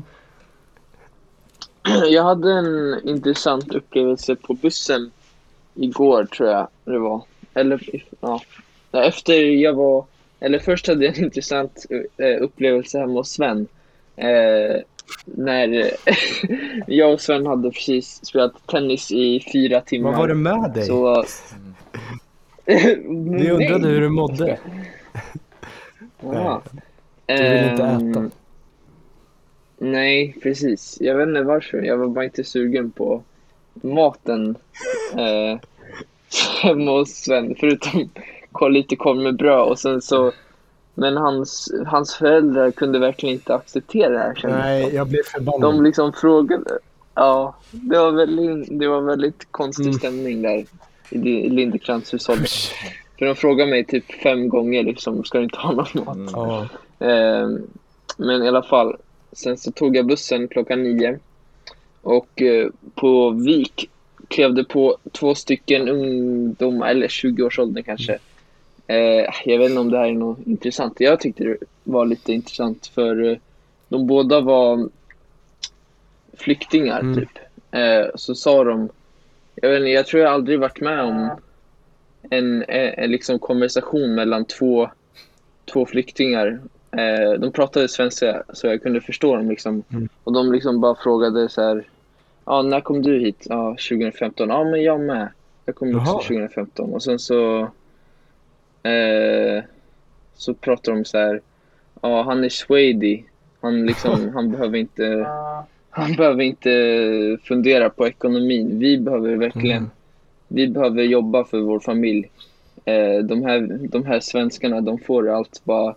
[2.08, 5.12] Jag hade en intressant upplevelse på bussen
[5.74, 7.22] igår tror jag det var.
[7.54, 8.42] Eller ja,
[8.92, 10.06] Ja, efter jag var,
[10.40, 11.86] eller först hade jag en intressant
[12.18, 13.68] eh, upplevelse hemma hos Sven.
[14.16, 14.82] Eh,
[15.26, 15.92] när
[16.88, 20.10] jag och Sven hade precis spelat tennis i fyra timmar.
[20.10, 20.86] Vad var det med dig?
[20.86, 21.26] Så...
[23.40, 24.60] Vi undrade hur du mådde.
[26.20, 26.62] Ja.
[27.26, 28.30] Du vill inte Ehm, äta.
[29.78, 30.98] Nej, precis.
[31.02, 31.82] Jag vet inte varför.
[31.82, 33.24] Jag var bara inte sugen på
[33.74, 34.56] maten
[35.14, 35.60] eh,
[36.62, 37.56] hemma hos Sven.
[37.60, 38.10] Förutom
[38.52, 40.32] kolla lite korv med bröd och sen så
[41.00, 45.84] men hans, hans föräldrar kunde verkligen inte acceptera det här Nej, jag blev De förbannad.
[45.84, 46.80] liksom frågade.
[47.16, 49.94] Ja, det var väldigt, det var väldigt konstig Mm.
[50.00, 50.56] stämning där
[51.10, 52.50] i Li- Lindekrantz-hushållet.
[53.20, 56.16] För de frågade mig typ fem gånger liksom, ska du inte ha någon mat?
[56.16, 56.30] Mm.
[56.34, 56.68] Ja.
[57.08, 57.50] Eh,
[58.18, 58.96] men i alla fall,
[59.32, 61.20] sen så tog jag bussen klockan nio
[62.02, 63.90] och eh, på Vik
[64.28, 68.18] klev det på två stycken ungdomar, eller 20-årsåldern kanske.
[68.88, 71.00] Eh, jag vet inte om det här är något intressant.
[71.00, 73.38] Jag tyckte det var lite intressant för eh,
[73.90, 74.90] de båda var
[76.34, 77.16] flyktingar Mm.
[77.16, 77.30] typ.
[77.72, 78.90] Eh, så sa de,
[79.56, 81.30] jag vet inte, jag tror jag aldrig varit med om
[82.30, 84.90] en, en, en liksom konversation mellan två,
[85.74, 86.60] två flyktingar.
[86.92, 89.84] Eh, de pratade svenska så jag kunde förstå dem liksom.
[89.90, 90.10] Mm.
[90.24, 91.84] Och de liksom bara frågade så här,
[92.46, 93.46] ja när kom du hit?
[93.50, 94.50] Ja 2015.
[94.50, 95.30] Ja men jag med.
[95.66, 96.22] Jag kom också Jaha.
[96.22, 96.94] 2015.
[96.94, 97.70] Och sen så
[98.84, 99.64] eh,
[100.36, 101.42] så pratar de så här,
[102.02, 103.24] ja han är swedy.
[103.62, 105.28] Han liksom, han behöver inte
[105.90, 106.70] han behöver inte
[107.44, 108.80] fundera på ekonomin.
[108.80, 109.90] Vi behöver verkligen Mm.
[110.48, 112.30] vi behöver jobba för vår familj.
[112.86, 113.60] Eh, de, här,
[113.90, 115.96] de här svenskarna, de får allt bara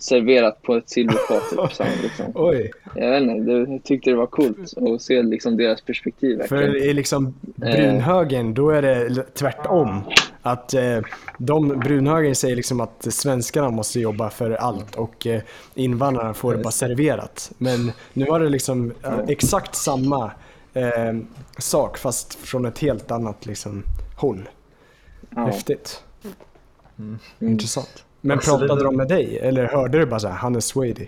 [0.00, 1.50] serverat på ett silverfat.
[1.78, 2.26] Typ, liksom.
[2.34, 6.42] Oj, Jag vet inte, jag tyckte det var coolt att se liksom, deras perspektiv.
[6.48, 6.90] för Verkligen.
[6.90, 10.00] i liksom brunhögern, då är det tvärtom.
[10.46, 11.00] Att eh,
[11.38, 15.42] de, brunhögern säger liksom att svenskarna måste jobba för allt och eh,
[15.74, 17.52] invandrarna får det bara serverat.
[17.58, 20.32] Men nu var det liksom eh, exakt samma
[20.74, 21.14] eh,
[21.58, 23.82] sak fast från ett helt annat liksom,
[24.16, 24.48] håll.
[25.30, 25.44] Ja.
[25.46, 26.02] Häftigt.
[26.98, 27.18] Mm.
[27.38, 28.04] Intressant.
[28.20, 29.38] Men Alltså, det- pratade de med dig?
[29.38, 31.06] Eller hörde du bara så här, han är swedy?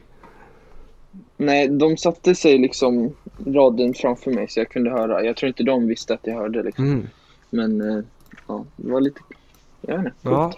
[1.36, 3.12] Nej, de satte sig liksom
[3.46, 5.24] raden framför mig så jag kunde höra.
[5.24, 6.62] Jag tror inte de visste att jag hörde.
[6.62, 6.86] Liksom.
[6.86, 7.06] Mm.
[7.50, 8.04] Men eh,
[8.46, 9.20] ja, det var lite...
[9.80, 10.52] Jag vet inte, Ja,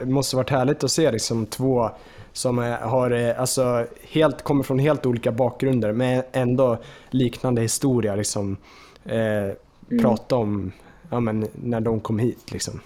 [0.00, 1.90] det måste varit härligt att se liksom två
[2.32, 6.78] som har, eh, alltså, helt, kommer från helt olika bakgrunder men ändå
[7.10, 8.16] liknande historia.
[8.16, 8.56] Liksom,
[9.04, 9.52] eh,
[10.00, 10.72] Prata om
[11.10, 12.52] ja, men, när de kom hit.
[12.52, 12.80] Liksom.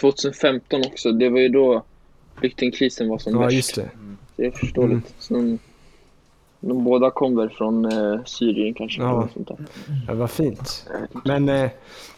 [0.00, 1.82] 2015 också, det var ju då
[2.40, 3.54] flyktingkrisen var som Ja, värst.
[3.56, 3.90] just det.
[4.36, 4.92] Det är förståeligt.
[4.92, 5.02] Mm.
[5.18, 5.58] Så de,
[6.64, 9.02] de båda kom väl från eh, Syrien kanske.
[9.02, 9.28] Ja.
[9.34, 9.56] sånt där.
[10.08, 10.86] Ja, vad fint.
[11.24, 11.70] Men eh,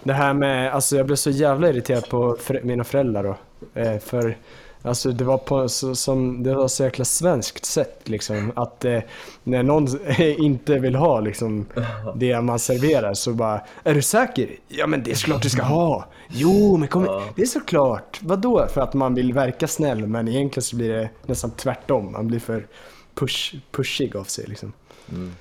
[0.03, 3.37] det här med, alltså jag blev så jävla irriterad på för, mina föräldrar då.
[3.81, 4.37] Eh, för
[4.83, 8.53] alltså det var på så, som, det var så jäkla svenskt sätt liksom.
[8.57, 9.01] Att eh,
[9.45, 9.87] när någon
[10.39, 11.67] inte vill ha liksom
[12.15, 14.51] det man serverar så bara, är du säker?
[14.69, 16.05] Ja men det är klart du ska ha.
[16.29, 17.23] Jo men kom Ja.
[17.37, 18.21] det är såklart.
[18.23, 18.67] Vadå?
[18.75, 22.13] För att man vill verka snäll men egentligen så blir det nästan tvärtom.
[22.13, 22.67] Man blir för
[23.15, 24.73] push, pushig av sig liksom.
[25.13, 25.33] Mm.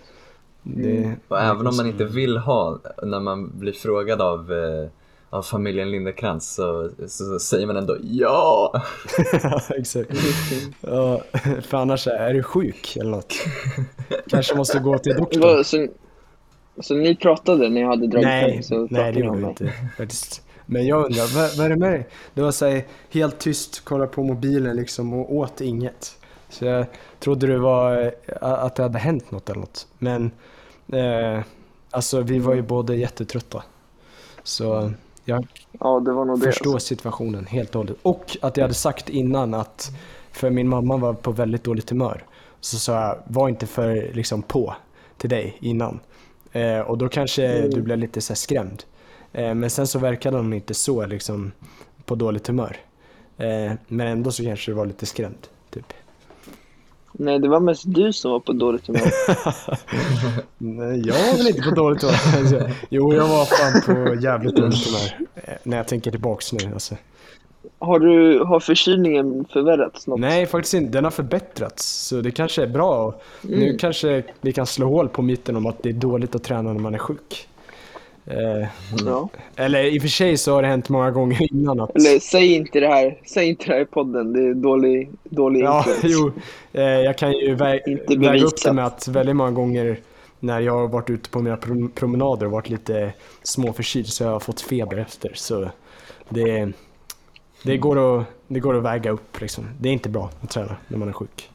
[0.63, 4.89] Det, Och även om man inte vill ha, när man blir frågad av, eh,
[5.29, 8.81] av familjen Lindekrantz så, så säger man ändå ja.
[9.69, 10.11] Exakt.
[10.81, 11.21] Ja,
[11.61, 13.33] för annars är du sjuk eller något.
[14.27, 15.63] Kanske måste gå till doktorn.
[15.63, 15.87] Så,
[16.81, 18.63] så ni pratade när jag hade dragit Nej, hem?
[18.63, 20.41] Så nej det gjorde vi inte faktiskt.
[20.65, 22.07] Men jag undrar, vad, vad är det med dig?
[22.33, 26.15] Du var så här, helt tyst, kollade på mobilen liksom och åt inget.
[26.53, 26.85] Så jag
[27.19, 29.87] trodde det var eh, att det hade hänt något eller något.
[29.99, 30.31] Men
[30.93, 31.43] eh,
[31.91, 33.63] alltså vi var ju båda jättetrötta.
[34.43, 34.91] Så
[35.25, 35.47] jag
[35.79, 36.45] Ja, det var nog det.
[36.45, 36.87] förstår Alltså.
[36.87, 37.97] situationen helt och hållet.
[38.01, 39.91] Och att jag hade sagt innan att,
[40.31, 42.25] för min mamma var på väldigt dåligt humör.
[42.59, 44.75] Så sa jag, var inte för liksom på
[45.17, 45.99] till dig innan.
[46.51, 48.83] Eh, och då kanske du blev lite så skrämd.
[49.33, 51.51] Eh, men sen så verkade hon inte så liksom
[52.05, 52.77] på dåligt humör.
[53.37, 55.47] Eh, men ändå så kanske du var lite skrämd.
[55.69, 55.93] Typ.
[57.15, 59.01] Nej, det var mest du som var på dåligt humör.
[60.57, 62.39] Nej, jag var väl inte på dåligt humör.
[62.39, 65.27] Alltså, jo, jag var fan på jävligt dåligt humör.
[65.35, 66.95] Eh, när jag tänker tillbaks nu alltså.
[67.79, 70.19] Har, du, har förkylningen förvärrats något?
[70.19, 70.91] Nej, faktiskt inte.
[70.91, 72.07] Den har förbättrats.
[72.07, 73.05] Så det kanske är bra.
[73.05, 76.43] Och Nu kanske vi kan slå hål på myten om att det är dåligt att
[76.43, 77.47] träna när man är sjuk.
[78.25, 78.67] Eh,
[79.05, 79.29] Ja.
[79.55, 81.95] eller i och för sig så har det hänt många gånger innan att...
[81.95, 84.33] Eller säg inte det här, säg inte det här i podden.
[84.33, 86.31] Det är dålig, dålig Ja, jo.
[86.73, 89.97] Eh, jag kan ju vä- Inte väga upp det med att väldigt många gånger
[90.39, 93.13] när jag har varit ute på mina prom- promenader och varit lite
[93.43, 95.31] småförkyld så har jag fått feber efter.
[95.35, 95.69] Så
[96.29, 96.71] det,
[97.63, 99.63] det, går, att, det går att väga upp liksom.
[99.79, 101.49] Det är inte bra att träna när man är sjuk.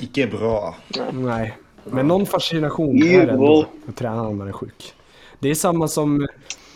[0.00, 0.74] Icke bra.
[1.12, 4.94] Nej, men någon fascination är det ändå att träna när man är sjuk.
[5.40, 6.26] Det är samma som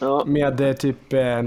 [0.01, 0.25] Ja.
[0.27, 1.39] med eh, typ eh,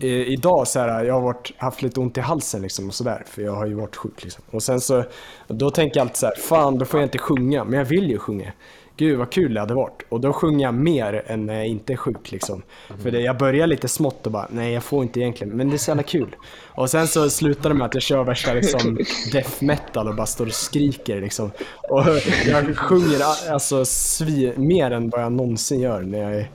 [0.00, 3.22] eh, idag så här, jag har varit, haft lite ont i halsen liksom och sådär
[3.26, 4.44] för jag har ju varit sjuk liksom.
[4.50, 5.04] Och sen så,
[5.48, 8.10] då tänker jag alltid så här, fan då får jag inte sjunga, men jag vill
[8.10, 8.52] ju sjunga.
[8.98, 10.02] Gud vad kul det hade varit.
[10.08, 12.62] Och då sjunger jag mer än när jag inte är sjuk liksom.
[13.02, 15.76] För det, jag börjar lite smått och bara, nej jag får inte egentligen, men det
[15.76, 16.36] är så jävla kul.
[16.66, 18.98] Och sen så slutar det med att jag kör värsta liksom
[19.32, 21.50] death metal och bara står och skriker liksom.
[21.88, 22.04] Och
[22.46, 23.20] jag sjunger
[23.52, 26.50] alltså svi, mer än vad jag någonsin gör när jag är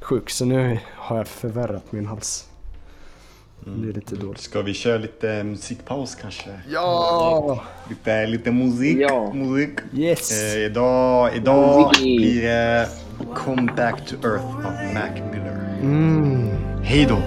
[0.00, 0.30] sjuk.
[0.30, 2.49] Så nu har jag förvärrat min hals.
[3.64, 4.40] Det blir lite dåligt.
[4.40, 6.50] Ska vi köra lite musikpaus kanske?
[6.68, 7.62] Ja!
[7.88, 8.96] Lite, lite musik.
[9.00, 9.32] Ja.
[9.34, 9.78] musik.
[9.94, 10.42] Yes!
[10.54, 12.18] Eh, idag idag Musik.
[12.20, 12.88] blir det
[13.34, 15.78] Come Back to Earth av Mac Miller.
[15.82, 16.48] Mm.
[16.82, 17.18] Hej då!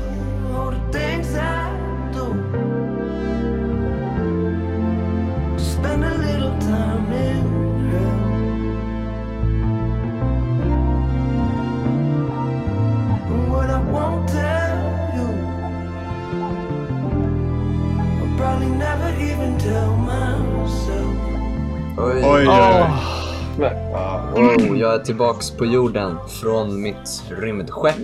[24.93, 27.95] Jag tillbaks på jorden från mitt rymdskepp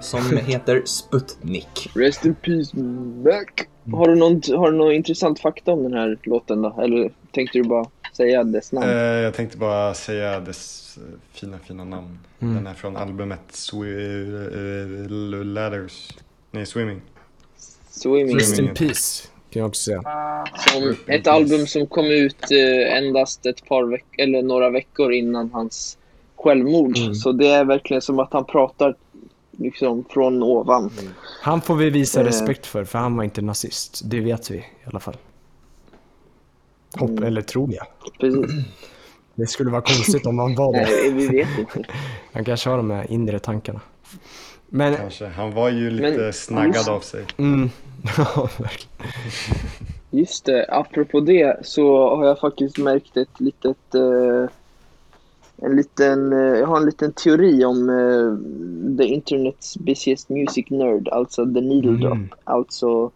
[0.00, 1.90] som heter Sputnik.
[1.94, 3.44] Rest in peace, Mac.
[3.92, 6.80] Har du, någon, har du någon intressant fakta om den här låten då?
[6.82, 8.88] Eller tänkte du bara säga dess namn?
[8.88, 12.18] Eh, jag tänkte bara säga dess eh, fina, fina namn.
[12.38, 16.08] Den är från albumet Swi- eh, Ladders.
[16.50, 17.00] Nej, Swimming.
[17.90, 18.36] Swimming.
[18.36, 20.02] Rest in peace, kan jag också säga.
[20.56, 25.50] Som ett album som kom ut eh, endast ett par veckor, eller några veckor innan
[25.52, 25.98] hans
[26.42, 26.98] självmord.
[27.16, 28.94] Så det är verkligen som att han pratar
[29.56, 30.90] liksom från ovan.
[31.42, 32.24] Han får vi visa Eh.
[32.26, 34.00] respekt för, för han var inte nazist.
[34.04, 35.16] Det vet vi i alla fall.
[36.98, 37.86] Hopp, eller tror jag.
[38.20, 38.50] Precis.
[39.34, 40.80] Det skulle vara konstigt om han var det.
[40.80, 41.84] Nej, vi vet inte.
[42.32, 43.80] Han kanske har de här inre tankarna.
[44.68, 45.26] Men, Kanske.
[45.26, 47.24] Han var ju lite Men- snaggad av sig.
[47.36, 47.70] mm,
[48.18, 49.08] ja, verkligen.
[50.10, 53.94] Just det, apropå det så har jag faktiskt märkt ett litet...
[53.94, 54.50] Eh,
[55.64, 61.08] en liten, eh, jag har en liten teori om eh, the internets busiest music nerd,
[61.08, 62.16] alltså the needle drop.
[62.16, 62.28] Mhm.
[62.44, 63.10] Alltså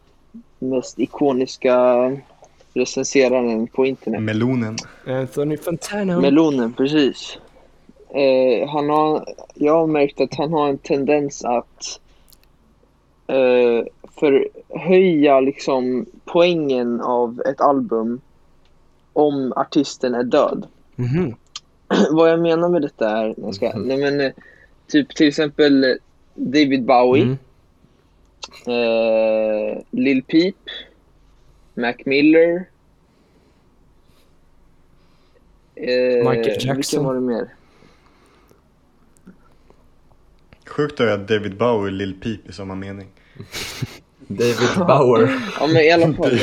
[0.58, 1.76] mest ikoniska
[2.74, 4.22] recenseraren på internet.
[4.22, 4.76] Melonen.
[5.06, 6.20] Anthony Fantano.
[6.20, 7.38] Melonen, precis.
[8.08, 12.00] Eh, han har, jag har märkt att han har en tendens att
[13.26, 13.86] eh,
[14.20, 18.20] förhöja liksom poängen av ett album
[19.12, 20.66] om artisten är död.
[20.96, 21.34] Mhm.
[22.10, 24.32] Vad jag menar med detta är, jag ska, nej men, eh,
[24.86, 25.90] typ till exempel eh,
[26.34, 27.36] David Bowie, Mm.
[28.66, 30.54] eh, Lil Peep,
[31.74, 32.64] Mac Miller,
[35.74, 36.76] eh, Michael Jackson.
[36.76, 37.48] Vilka var det mer?
[40.66, 43.08] Sjukt är att David Bowie och Lil Peep i samma mening.
[44.28, 45.40] David Bauer.
[45.60, 46.38] Ja men i alla fall.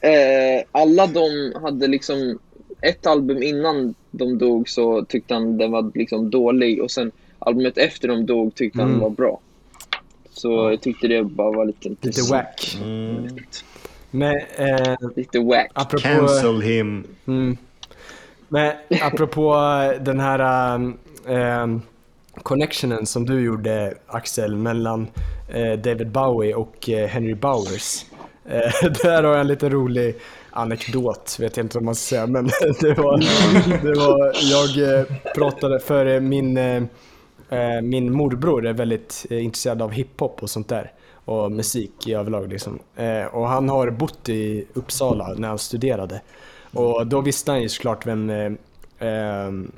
[0.00, 2.38] Eh, alla de hade liksom
[2.82, 7.78] ett album innan de dog så tyckte han den var liksom dålig och sen albumet
[7.78, 9.00] efter de dog tyckte han Mm.
[9.00, 9.40] var bra.
[10.30, 12.78] Så jag tyckte det bara var lite Lite wack.
[12.82, 13.28] Mm.
[14.10, 15.70] Men eh, Lite wack.
[15.74, 16.02] apropå...
[16.02, 17.04] Cancel him.
[17.26, 17.56] Mm.
[18.48, 18.72] Men
[19.02, 19.54] apropå
[20.00, 20.74] den här
[21.26, 21.82] um,
[22.42, 25.06] connectionen som du gjorde Axel mellan
[25.48, 28.04] eh, David Bowie och eh, Henry Bowers.
[28.44, 30.14] Eh, där har jag en lite rolig
[30.52, 32.44] anekdot, vet jag inte vad man ska säga, men
[32.80, 33.18] det var,
[33.82, 36.82] det var jag eh, pratade för eh, min, eh,
[37.82, 40.92] min morbror är väldigt intresserad av hiphop och sånt där
[41.24, 42.78] och musik i överlag liksom.
[43.32, 46.20] Och han har bott i Uppsala när han studerade.
[46.72, 48.32] Och då visste han ju såklart vem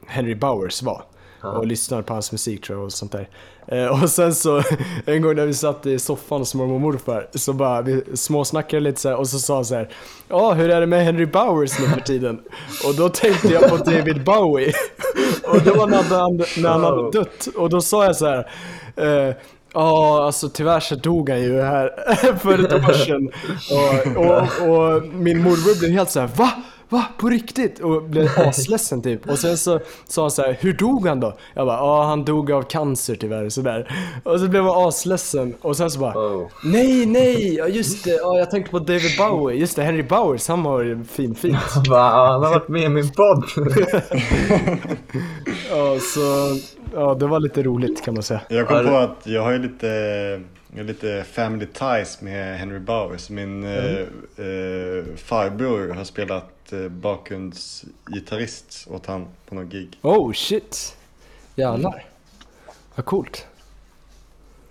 [0.06, 1.02] Henry Bowers var.
[1.44, 3.28] Och lyssnade på hans musik tror jag och sånt där.
[3.66, 4.62] Eh, och sen så,
[5.06, 8.80] en gång när vi satt i soffan hos mormor och morfar, så bara vi småsnackade
[8.80, 9.88] lite så här, och så sa han så här.
[10.28, 12.40] Ja, hur är det med Henry Bowers nu för tiden?
[12.88, 14.72] Och då tänkte jag på David Bowie.
[15.44, 17.48] och det var när han, när han hade dött.
[17.56, 18.50] Och då sa jag så här.
[18.96, 19.34] Eh,
[19.76, 21.90] Ja, alltså tyvärr så dog han ju här
[22.38, 23.30] för ett år sedan.
[23.70, 26.50] Och, och, och min morbror blev helt så här: va?
[26.88, 27.04] Va?
[27.18, 27.80] På riktigt?
[27.80, 29.28] Och blev asledsen typ.
[29.28, 31.36] Och sen så sa han så här, hur dog han då?
[31.54, 33.88] Jag bara, ja han dog av cancer tyvärr, sådär.
[34.22, 35.54] Och så blev han asledsen.
[35.60, 36.48] Och sen så bara, Oh.
[36.64, 39.58] nej, nej, ja just det, ja, jag tänkte på David Bowie.
[39.60, 41.56] Just det, Henry Bowers, han var ju fin, fint.
[41.88, 43.44] Va, han har varit med i min podd.
[45.70, 46.56] Ja, så,
[46.94, 48.40] ja det var lite roligt kan man säga.
[48.48, 49.86] Jag kom på att jag har ju lite,
[50.72, 53.30] jag har lite family ties med Henry Bowers.
[53.30, 53.70] Min eh,
[54.36, 56.50] eh, farbror har spelat
[56.90, 59.98] bakgrundsgitarrist åt han på någon gig.
[60.02, 60.96] Oh shit.
[61.54, 62.04] Jävlar.
[62.94, 63.46] Vad coolt.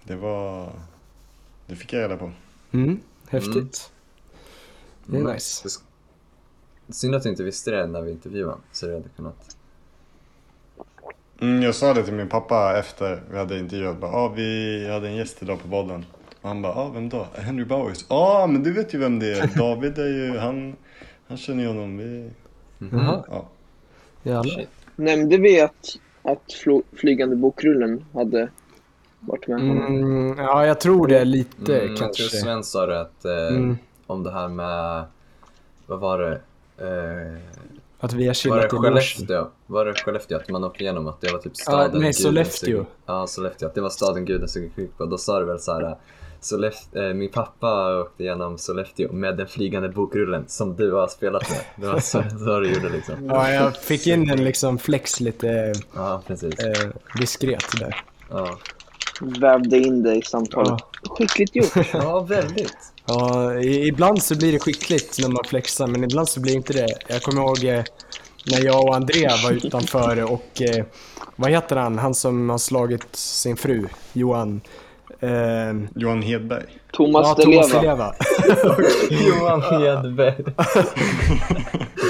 [0.04, 0.72] Det var...
[1.68, 2.32] Det fick jag reda på.
[2.72, 3.91] Mm, häftigt.
[5.06, 5.34] Det är Mm.
[5.34, 5.70] nice.
[6.89, 9.56] Synd att du inte visste det när vi intervjuade så du hade kunnat...
[11.41, 13.98] Mm, jag sa det till min pappa efter vi hade intervjuat.
[14.00, 16.06] Bara, ah, vi hade en gäst idag på podden.
[16.41, 17.28] Och han bara, ah, vem då?
[17.36, 18.06] Henry Bowers?
[18.10, 19.58] Ja, ah, men du vet ju vem det är.
[19.58, 20.76] David är ju, han,
[21.28, 21.97] han känner ju honom.
[21.97, 22.30] Vi...
[22.91, 23.45] Jaha, Ja.
[24.24, 24.65] jävlar.
[24.95, 26.53] Nämnde vi att, att
[26.95, 28.49] flygande bokrullen hade
[29.19, 29.78] varit med honom?
[29.86, 32.24] Mm, ja, jag tror det lite Mm, jag tror kanske.
[32.38, 33.78] Sven sa det att, eh, Mm.
[34.07, 35.03] om det här med,
[35.88, 36.32] vad var det?
[36.78, 37.38] Eh,
[37.99, 38.78] Att vi har var det chillat i.
[38.78, 39.47] Skellefteå?
[39.67, 42.86] Var det Skellefteå att man åkte igenom att det var typ staden nej, guden Sollefteå.
[43.05, 43.67] Ja, Sollefteå.
[43.69, 45.05] Att det var staden guden såg skit på.
[45.05, 45.95] Då sa du väl så här.
[46.44, 51.50] Sollef- eh, min pappa åkte igenom Sollefteå med den flygande bokrullen som du har spelat
[51.50, 51.60] med.
[51.76, 53.16] Det var så, så du gjorde liksom.
[53.30, 56.60] Ja, jag fick in en liksom flex lite Ja, precis.
[56.60, 56.89] eh,
[57.20, 58.04] diskret där.
[58.30, 58.58] Ja,
[59.22, 60.82] Vävde in det i samtalet.
[61.10, 61.88] Skickligt gjort.
[61.94, 62.78] ja väldigt.
[63.06, 66.74] Ja, ibland så blir det skickligt när man flexar, men ibland så blir det inte
[66.74, 66.88] det.
[67.08, 67.84] Jag kommer ihåg eh,
[68.52, 70.86] när jag och Andrea var utanför och eh,
[71.36, 74.62] vad heter han, han som har slagit sin fru, Johan?
[75.24, 76.65] Eh, Johan Hedberg.
[76.91, 77.82] Thomas ja, Di Thomas Leva.
[77.82, 78.15] Leva.
[79.28, 80.43] Johan Hedberg.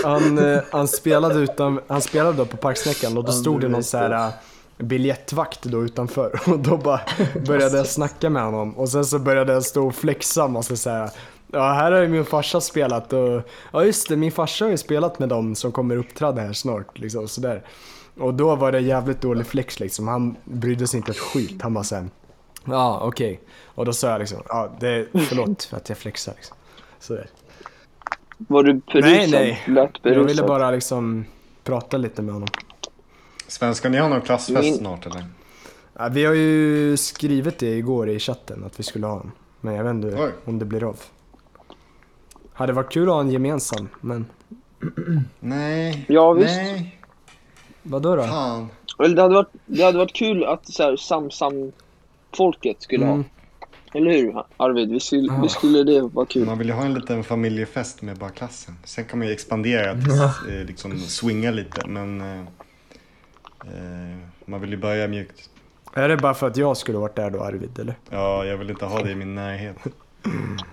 [0.03, 3.83] Han, eh, han, spelade utan, han spelade då på Parksnäckan och då stod det någon
[3.83, 4.33] så här eh,
[4.77, 7.01] biljettvakt då utanför och då bara
[7.47, 10.75] började jag snacka med honom och sen så började jag stå och flexa och så
[10.75, 11.09] säga
[11.51, 13.41] Ja, här har ju min farsa spelat och
[13.71, 16.99] ja just det, min farsa har ju spelat med dem som kommer uppträda här snart
[16.99, 17.63] liksom sådär.
[18.19, 21.61] Och då var det jävligt dålig flex liksom, han brydde sig inte ett skit.
[21.61, 22.07] Han bara såhär,
[22.65, 23.39] ja okej.
[23.65, 26.57] Och då sa jag liksom, ja det, förlåt för att jag flexar liksom.
[26.99, 27.27] Sådär.
[28.37, 29.01] Var du berusad?
[29.11, 29.63] Nej, nej.
[29.67, 30.21] Lät berusad.
[30.21, 31.25] Jag ville bara liksom
[31.63, 32.49] prata lite med honom.
[33.47, 35.25] Sven, ska ni ha någon klassfest Min- snart eller?
[35.93, 39.31] Ja, vi har ju skrivit det igår i chatten att vi skulle ha en.
[39.61, 40.31] Men jag vet inte Oj.
[40.45, 40.99] om det blir av.
[42.53, 44.25] Hade varit kul att ha en gemensam, men
[45.39, 46.05] Nej.
[46.09, 46.55] Ja, visst.
[46.55, 46.99] Nej.
[47.83, 48.23] vadå då?
[48.23, 48.69] Fan.
[48.97, 50.95] Det hade varit, det hade varit kul att så här,
[52.37, 53.17] Samsam-folket skulle Mm.
[53.17, 53.23] ha.
[53.99, 54.89] Eller hur Arvid?
[54.91, 55.39] Vi skulle, Ja.
[55.43, 56.45] vi skulle det vara kul.
[56.45, 58.75] Man vill ju ha en liten familjefest med bara klassen.
[58.83, 62.39] Sen kan man ju expandera tills, eh, liksom swinga lite men eh,
[63.65, 65.49] eh, man vill ju börja mjukt.
[65.95, 67.95] Är det bara för att jag skulle varit där då Arvid eller?
[68.09, 69.75] Ja, jag vill inte ha det i min närhet.
[70.23, 70.57] Men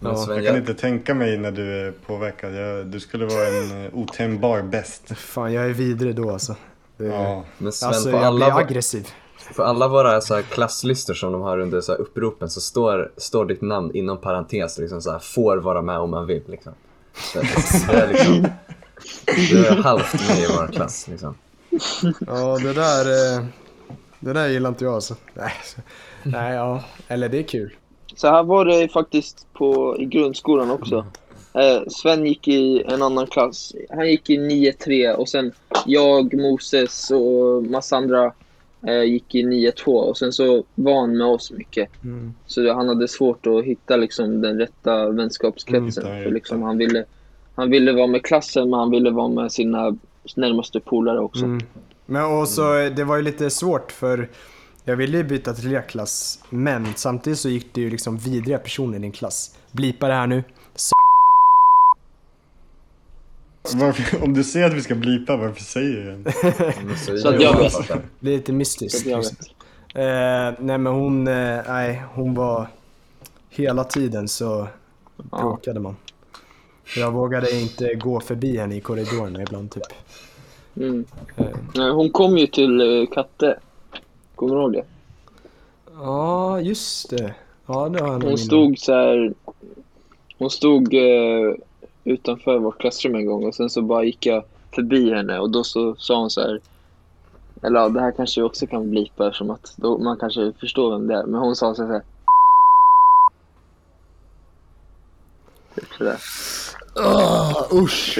[0.00, 0.16] Ja.
[0.16, 2.54] Sven, Jag kan jag, inte tänka mig när du är påverkad.
[2.54, 5.18] Jag, du skulle vara en eh, otämjbar bäst.
[5.18, 6.56] Fan jag är vidrig då alltså.
[6.96, 7.44] Det, Ja.
[7.58, 9.08] men Sven Alltså på, jag alla, blir aggressiv.
[9.56, 13.12] På alla våra så här klasslistor som de har under så här uppropen så står,
[13.16, 14.78] står ditt namn inom parentes.
[14.78, 16.42] Liksom så här, får vara med om man vill.
[16.46, 16.72] Liksom.
[17.32, 17.38] Så,
[17.92, 18.46] det är liksom,
[19.50, 21.08] du är halvt med i vår klass.
[21.08, 21.34] Liksom.
[22.26, 23.04] Ja det där,
[23.38, 23.44] eh,
[24.20, 25.14] det där gillar inte jag alltså.
[25.34, 25.80] Nej, så-
[26.22, 27.74] nej ja, eller det är kul.
[28.16, 31.06] Så här var det faktiskt på, i grundskolan också.
[31.54, 33.72] Eh, Sven gick i en annan klass.
[33.90, 35.52] Han gick i 9-3 och sen
[35.86, 38.32] jag, Moses och massa andra
[38.92, 42.04] gick i 9-2 och sen så var han med oss mycket.
[42.04, 42.34] Mm.
[42.46, 46.06] Så han hade svårt att hitta liksom, den rätta vänskapskretsen.
[46.06, 47.04] Mm, för liksom, han, ville,
[47.54, 49.96] han ville vara med klassen men han ville vara med sina
[50.36, 51.44] närmaste polare också.
[51.44, 51.66] Mm.
[52.06, 54.28] Men och så, eh, det var ju lite svårt för
[54.84, 58.58] jag ville ju byta till er klass, men samtidigt så gick det ju liksom vidriga
[58.58, 59.58] personer i din klass.
[59.72, 60.44] Blipa det här nu.
[63.74, 67.18] Varför, om du säger att vi ska blipa, varför säger du det?
[67.18, 67.72] Så, att jag vet.
[68.20, 69.06] Det är lite mystiskt.
[69.06, 72.66] Eh, nej men hon, eh, nej hon var
[73.50, 74.68] hela tiden så
[75.16, 75.96] bråkade man.
[76.96, 79.82] Jag vågade inte gå förbi henne i korridorerna ibland typ.
[80.76, 81.04] Mm.
[81.36, 83.58] Eh, Nej, Hon kom ju till uh, Katte.
[84.34, 84.84] Kommer du ihåg det?
[85.94, 87.34] Ja, just det.
[87.66, 89.34] Ja, det har jag Hon stod så här.
[90.38, 91.54] Hon stod eh,
[92.06, 94.44] utanför vårt klassrum en gång och sen så bara gick jag
[94.74, 96.60] förbi henne och då så sa hon så här.
[97.62, 100.90] Eller ja, det här kanske vi också kan blipa som att då, man kanske förstår
[100.90, 101.26] vem det är.
[101.26, 102.02] Men hon sa så här.
[105.74, 106.16] Typ sådär.
[107.04, 108.18] Ah, usch!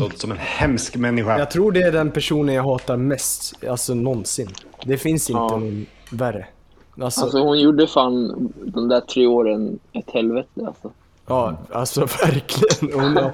[0.00, 1.38] Låter som en hemsk människa.
[1.38, 4.48] Jag tror det är den personen jag hatar mest, alltså någonsin.
[4.84, 5.48] Det finns inte Ja.
[5.48, 6.46] någon värre.
[7.00, 10.90] Alltså, Alltså hon gjorde fan de där tre åren ett helvete alltså.
[11.30, 13.00] Ja, alltså verkligen.
[13.00, 13.30] Hon,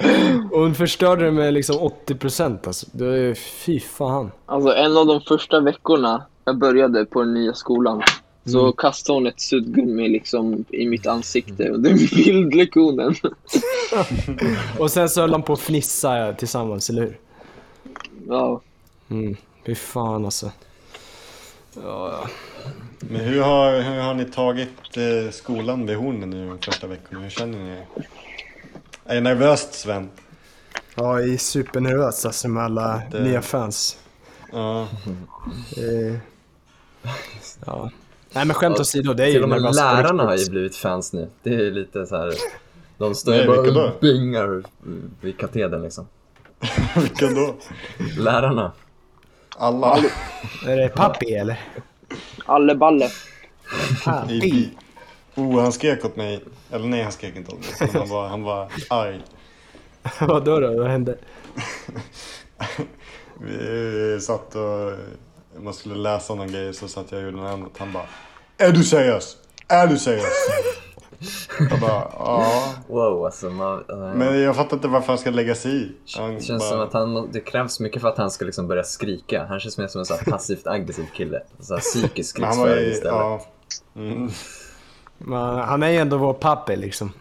[0.53, 1.77] hon förstörde det med liksom
[2.07, 2.87] 80% alltså.
[2.93, 4.31] Det är, fy fan.
[4.47, 8.03] Alltså en av de första veckorna jag började på den nya skolan
[8.45, 8.73] så Mm.
[8.73, 13.15] kastade hon ett suddgummi liksom i mitt ansikte under bildlektionen.
[14.79, 17.19] Och sen så höll de på att fnissa tillsammans, eller hur?
[18.29, 18.61] Ja.
[19.11, 19.37] Mm.
[19.67, 20.51] Fy fan alltså.
[21.83, 22.29] Ja, ja.
[23.01, 27.21] Men hur har, hur har ni tagit eh, skolan vid hornen nu de första veckorna?
[27.21, 27.87] Hur känner ni er?
[29.05, 30.11] Är det nervöst Sven?
[30.95, 33.99] Ja, jag är supernervös alltså med alla Det- nya fans.
[34.53, 34.89] Ja.
[35.77, 36.19] Eh,
[37.67, 37.91] ja.
[38.33, 41.29] Nej men skämt åsido, det är ju nervöst lärarna har ju blivit fans nu.
[41.43, 42.33] Det är lite så här.
[42.99, 44.63] De står Nej, ju bara och bingar
[45.21, 46.07] vid katedern liksom.
[46.97, 47.55] Vilka då?
[48.19, 48.73] Lärarna.
[49.59, 49.97] Alla?
[50.67, 51.61] Är det Pappi eller?
[52.47, 53.11] Alle balle.
[54.29, 54.71] I,
[55.35, 56.41] oh, han skrek åt mig.
[56.71, 57.91] Eller nej, han skrek inte åt mig.
[57.93, 59.21] Han var, han var arg.
[60.21, 60.79] Vadå då?
[60.79, 61.19] Vad hände?
[63.41, 64.93] Vi satt och
[65.63, 67.79] man skulle läsa någon grej så satt jag och gjorde något annat.
[67.79, 68.07] Han bara
[68.59, 69.37] Är du seriös?
[69.69, 70.25] Är du seriös?
[71.71, 72.75] Jag bara ja.
[72.89, 73.51] Wow alltså.
[73.51, 75.93] Man, äh, Men jag fattar inte varför han ska lägga sig i.
[76.17, 78.69] Han det känns bara, som att han, det krävs mycket för att han ska liksom
[78.69, 79.47] börja skrika.
[79.49, 81.43] Han känns mer som en så här passivt aggressiv kille.
[81.61, 82.45] Så här psykisk ju,
[82.91, 83.05] istället.
[83.05, 83.47] ja.
[83.97, 84.31] Mm,
[85.19, 87.13] Men han är ju ändå vår Pappi liksom.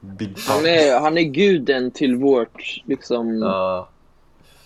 [0.00, 3.88] big Han är, han är guden till vårt liksom Ja.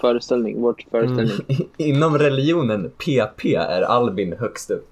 [0.00, 0.60] föreställning.
[0.62, 1.46] Vårt föreställning.
[1.48, 1.62] Mm.
[1.76, 4.90] Inom religionen PP är Albin högst upp.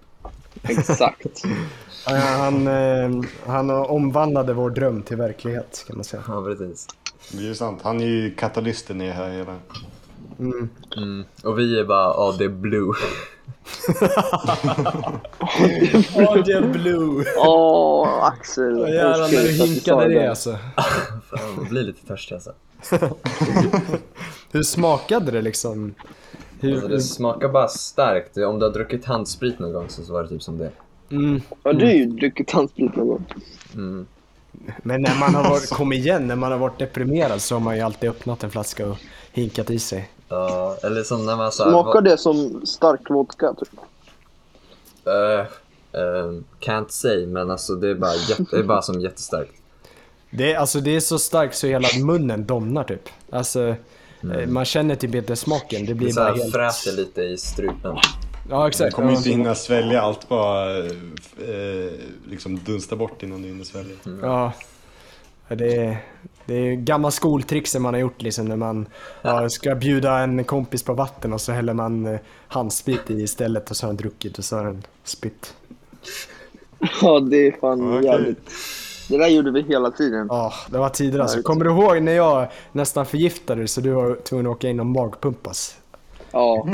[0.68, 1.42] Exakt.
[2.14, 3.10] Han, eh,
[3.46, 6.22] han omvandlade vår dröm till verklighet kan man säga.
[6.28, 6.86] Ja precis.
[7.32, 7.80] Det är ju sant.
[7.82, 9.56] Han är ju katalysten i det här hela.
[10.38, 10.68] Mm.
[10.96, 11.24] Mm.
[11.44, 12.92] Och vi är bara, är blue.
[16.28, 17.24] Audio Blue!
[17.36, 18.78] Åh, Axel.
[18.80, 20.58] Åh, Jävlar när du hinkade det alltså.
[21.30, 22.52] Fan, man blir lite törstig alltså.
[24.50, 25.94] Hur smakade det liksom?
[26.60, 26.88] Hur, alltså.
[26.88, 28.36] Det smakar bara starkt.
[28.36, 30.70] Om du har druckit handsprit någon gång så var det typ som det.
[31.10, 31.40] Mm.
[31.62, 33.24] Har du ju druckit handsprit någon gång?
[33.74, 34.06] Mm.
[34.82, 37.76] Men när man har varit, kom igen, när man har varit deprimerad så har man
[37.76, 38.96] ju alltid öppnat en flaska och
[39.32, 40.10] hinkat i sig.
[40.28, 43.54] Ja, eller som när man så här, Smakar det som stark vodka?
[43.54, 43.68] Typ?
[45.06, 45.40] Eh,
[46.00, 49.52] eh, can't say, men alltså det är bara, jätte, det är bara som jättestarkt.
[50.30, 53.08] Det är, alltså, det är så starkt så hela munnen domnar typ.
[53.30, 55.80] Alltså, eh, man känner typ inte smaken.
[55.80, 56.52] Det Det blir så bara helt...
[56.52, 57.96] fräter lite i strupen.
[58.50, 58.94] Ja, Du exakt.
[58.94, 59.16] kommer Ja.
[59.16, 61.92] inte hinna svälja allt bara eh,
[62.24, 63.94] liksom dunsta bort innan du hinner svälja.
[64.22, 64.52] Ja.
[65.48, 65.96] Det är,
[66.46, 68.86] det är gamla skoltricksen man har gjort liksom när man
[69.22, 72.18] ja, ska bjuda en kompis på vatten och så häller man eh,
[72.48, 75.54] handsprit i istället och så har han druckit och så har han spytt.
[77.02, 78.04] Ja, det är fan Okej.
[78.06, 78.50] jävligt.
[79.08, 80.26] Det där gjorde vi hela tiden.
[80.30, 81.42] Ja, det var tider alltså.
[81.42, 84.80] Kommer du ihåg när jag nästan förgiftade dig så du var tvungen att åka in
[84.80, 85.76] och magpumpas?
[86.36, 86.66] Ja.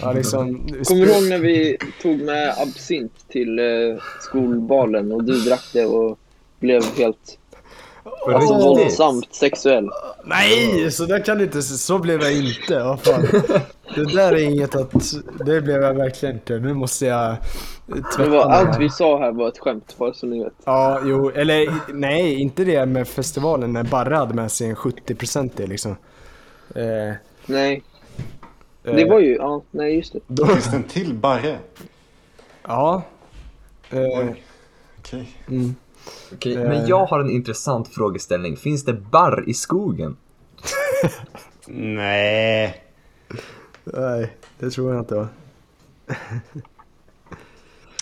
[0.00, 3.64] Ja, liksom, Kommer du ihåg när vi tog med absint till eh,
[4.20, 6.18] skolbalen och du drack det och
[6.60, 7.38] blev helt
[8.34, 9.90] alltså, våldsamt sexuell?
[10.24, 12.78] Nej, så där kan du inte, så blev jag inte.
[12.78, 13.26] Vad fan.
[13.94, 14.92] Det där är inget att,
[15.46, 16.58] det blev jag verkligen inte.
[16.58, 17.36] Nu måste jag
[17.86, 20.52] tvätta Det var, allt vi sa här var ett skämt, bara så ni vet.
[20.64, 25.66] Ja, jo, eller nej, inte det med festivalen när Barre hade med sig en 70%
[25.66, 25.96] liksom.
[26.74, 27.14] Eh,
[27.46, 27.82] Nej,
[28.82, 30.20] det var ju, ja, nej just det.
[30.26, 31.58] Då, Finns det en till Barre?
[32.66, 33.02] ja.
[33.90, 34.28] Eh.
[34.98, 35.36] Okej.
[35.48, 35.74] mm.
[36.32, 36.68] Okej, Eh.
[36.68, 38.56] men jag har en intressant frågeställning.
[38.56, 40.16] Finns det barr i skogen?
[41.66, 42.84] Nej.
[43.84, 45.28] Nej, det tror jag inte va.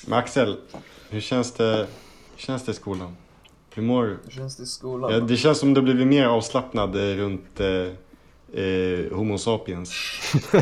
[0.07, 0.57] Men Axel,
[1.11, 1.87] hur känns det,
[2.37, 3.17] hur känns det i skolan?
[3.75, 4.19] Hur mår du?
[4.25, 5.13] Hur känns det i skolan?
[5.13, 7.67] Ja, det känns som du blivit mer avslappnad eh, runt, eh,
[8.53, 9.91] eh, Homo sapiens.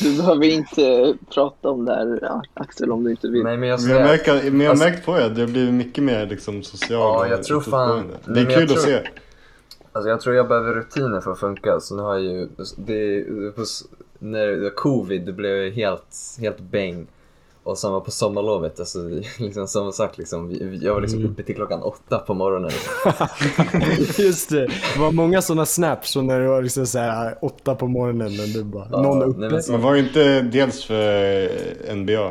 [0.00, 3.42] Du behöver inte prata om det här Axel om du inte vill.
[3.42, 5.46] Nej men jag Men jag, märker, men jag har Alltså- märkt på er att det
[5.46, 8.10] blivit mycket mer liksom social Ja, jag tror fan-.
[8.24, 9.00] Det är men jag kul att tror- se.
[9.92, 11.80] alltså jag tror jag behöver rutiner för att funka.
[11.80, 13.24] Så nu har jag ju, det,
[13.56, 13.84] hos,
[14.18, 17.06] när covid det blev helt, helt bäng.
[17.64, 18.98] Och samma på sommarlovet, alltså
[19.38, 21.32] liksom som sagt liksom, vi- jag var liksom Mm.
[21.32, 22.70] uppe till klockan åtta på morgonen.
[24.18, 27.86] Just det, det var många sådana snaps när det var liksom så här åtta på
[27.86, 29.38] morgonen när du bara, någon nej, uppe.
[29.40, 31.48] men så- Men var det inte dels för
[31.94, 32.30] NBA?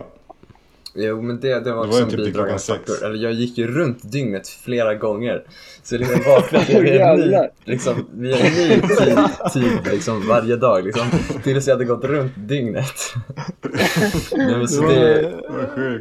[0.94, 3.06] Jo men det, det var Det var också en typ bidragande faktor.
[3.06, 5.44] Eller jag gick ju runt dygnet flera gånger.
[5.84, 9.18] Så jag liksom vaknade Åh, vid en ny, liksom, vid en ny tid,
[9.54, 10.86] tid liksom, varje dag.
[10.86, 11.06] Liksom,
[11.44, 12.86] tills jag hade gått runt dygnet.
[14.36, 15.34] Nej, men så det,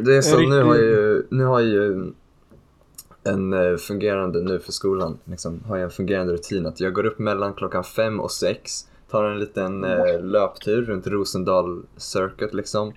[0.05, 2.13] det är så, nu har jag ju, nu har jag ju
[3.25, 7.07] en eh, fungerande, nu för skolan, liksom, har jag en fungerande rutin att jag går
[7.07, 12.93] upp mellan klockan fem och sex, tar en liten eh, löptur runt Rosendal Circuit liksom.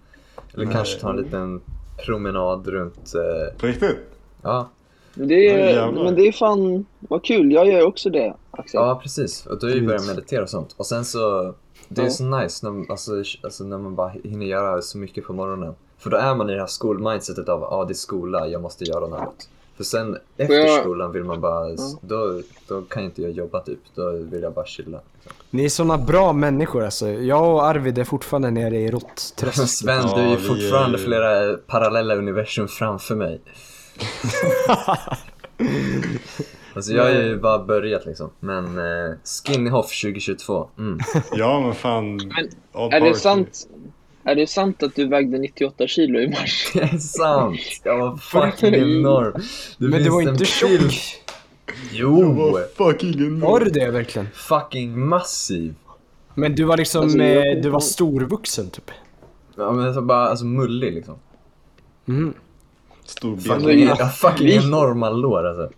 [0.54, 0.74] Eller Nej.
[0.74, 1.62] kanske tar en liten
[2.06, 3.98] promenad runt, eh, På riktigt?
[4.42, 4.70] ja,
[5.14, 6.04] Det Ja, är, jävlar.
[6.04, 7.52] men det är fan, vad kul.
[7.52, 8.80] Jag gör också det, Axel.
[8.82, 9.46] ja precis.
[9.46, 10.76] Och då är ju börjat meditera och sånt.
[10.78, 11.54] Och sen så,
[11.88, 12.12] det är Ja.
[12.12, 13.12] så nice när, alltså,
[13.44, 15.76] alltså, när man bara hinner göra så mycket på morgonen.
[15.98, 18.62] För då är man i det här skolmindsetet av, ja ah, det är skola, jag
[18.62, 19.50] måste göra något.
[19.78, 21.68] För sen efter jag- skolan vill man bara,
[22.02, 23.80] då, då kan inte jag jobba typ.
[23.96, 25.00] Då vill jag bara chilla.
[25.50, 27.08] Ni är såna bra människor alltså.
[27.10, 29.68] Jag och Arvid är fortfarande nere i råttträsk.
[29.70, 33.42] Sven, Ja, du är ju fortfarande är- flera parallella universum framför mig.
[36.76, 38.30] alltså jag har ju bara börjat liksom.
[38.40, 39.14] Men eh,
[39.48, 41.00] Skinnyhoff 2022, mm.
[41.32, 42.16] Ja men fan.
[42.16, 43.68] Men Är det sant?
[44.26, 46.72] Är det sant att du vägde 98 kilo i mars?
[46.74, 47.60] Det är sant!
[47.84, 48.18] Jag var
[48.52, 49.34] fucking enorm.
[49.78, 51.20] Det Men du var inte tjock.
[51.92, 52.20] Jo!
[52.22, 52.34] you.
[52.52, 52.62] Vad
[52.92, 53.40] fucking enorm.
[53.40, 54.28] Var du det verkligen?
[54.34, 55.76] Fucking massiv.
[56.36, 58.92] Men du var liksom, Alltså, jag- eh, du var storvuxen typ.
[59.58, 61.16] Ja men så bara, alltså mullig liksom.
[62.08, 62.34] Mm.
[63.06, 65.70] Stor Fucking, jag har fucking Vi- enorma lår alltså.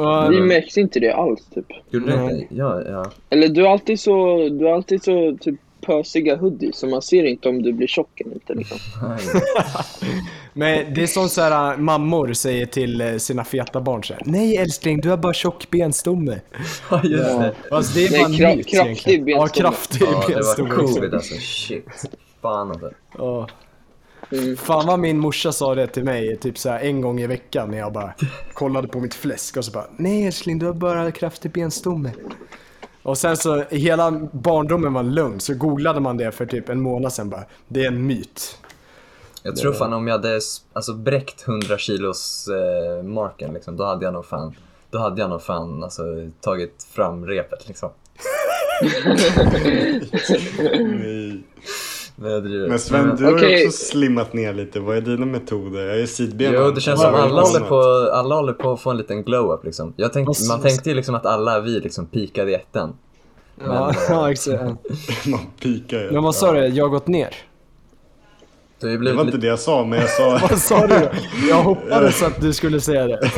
[0.00, 1.66] Och, Vi märkte inte det alls, typ.
[1.90, 2.54] Gjorde du inte?
[2.54, 3.10] Ja, ja.
[3.30, 7.24] Eller du har alltid så, du har alltid så typ pösiga hoodies, så man ser
[7.24, 8.54] inte om du blir tjock eller inte.
[8.54, 8.78] Liksom.
[9.02, 9.18] Nej.
[10.52, 14.14] Men det är som så här äh, mammor säger till eh, sina feta barn så
[14.14, 14.22] här.
[14.26, 16.40] Nej älskling, du har bara tjock benstomme.
[16.90, 17.54] Ja, just det.
[17.70, 19.28] Alltså det är Nej, bara en kra- myt kraftig egentligen.
[19.28, 19.70] Ja, benstomme.
[19.70, 20.68] kraftig Ja, det benstomme.
[20.74, 20.94] var också.
[20.94, 21.34] covid alltså.
[21.40, 21.86] Shit.
[22.42, 22.90] Fan alltså.
[23.18, 23.48] Ja.
[24.32, 24.56] Mm.
[24.56, 27.70] Fan vad min morsa sa det till mig typ så här en gång i veckan
[27.70, 28.14] när jag bara
[28.52, 32.10] kollade på mitt fläsk och så bara Nej älskling, du har bara kraftig benstomme.
[33.04, 36.80] Och sen så hela barndomen var en lögn så googlade man det för typ en
[36.80, 37.44] månad sedan bara.
[37.68, 38.58] Det är en myt.
[39.42, 40.40] Jag tror fan om jag hade
[40.72, 44.54] alltså, bräckt 100 kilos eh, marken liksom, då hade jag nog fan,
[44.90, 46.02] då hade jag nog fan alltså,
[46.40, 47.90] tagit fram repet liksom.
[50.78, 51.42] Nej.
[52.16, 54.80] Men, Sven, Men- du har ju också slimmat ner lite.
[54.80, 55.86] Vad är dina metoder?
[55.86, 56.52] Jag är sidben.
[56.54, 59.64] Jo, det känns som alla håller, på, alla håller på att få en liten glow-up
[59.64, 59.92] liksom.
[59.96, 62.96] Jag tänkte, man tänkte ju liksom att alla vi liksom peakade i ettan.
[63.64, 64.60] Ja, ja exakt.
[65.26, 66.10] Man pikar ju.
[66.10, 66.66] Men vad sa du?
[66.66, 67.36] Jag har gått ner?
[68.80, 71.08] Det Det var inte det jag sa, men jag sa, Vad sa du?
[71.48, 73.30] Jag hoppades att du skulle säga det.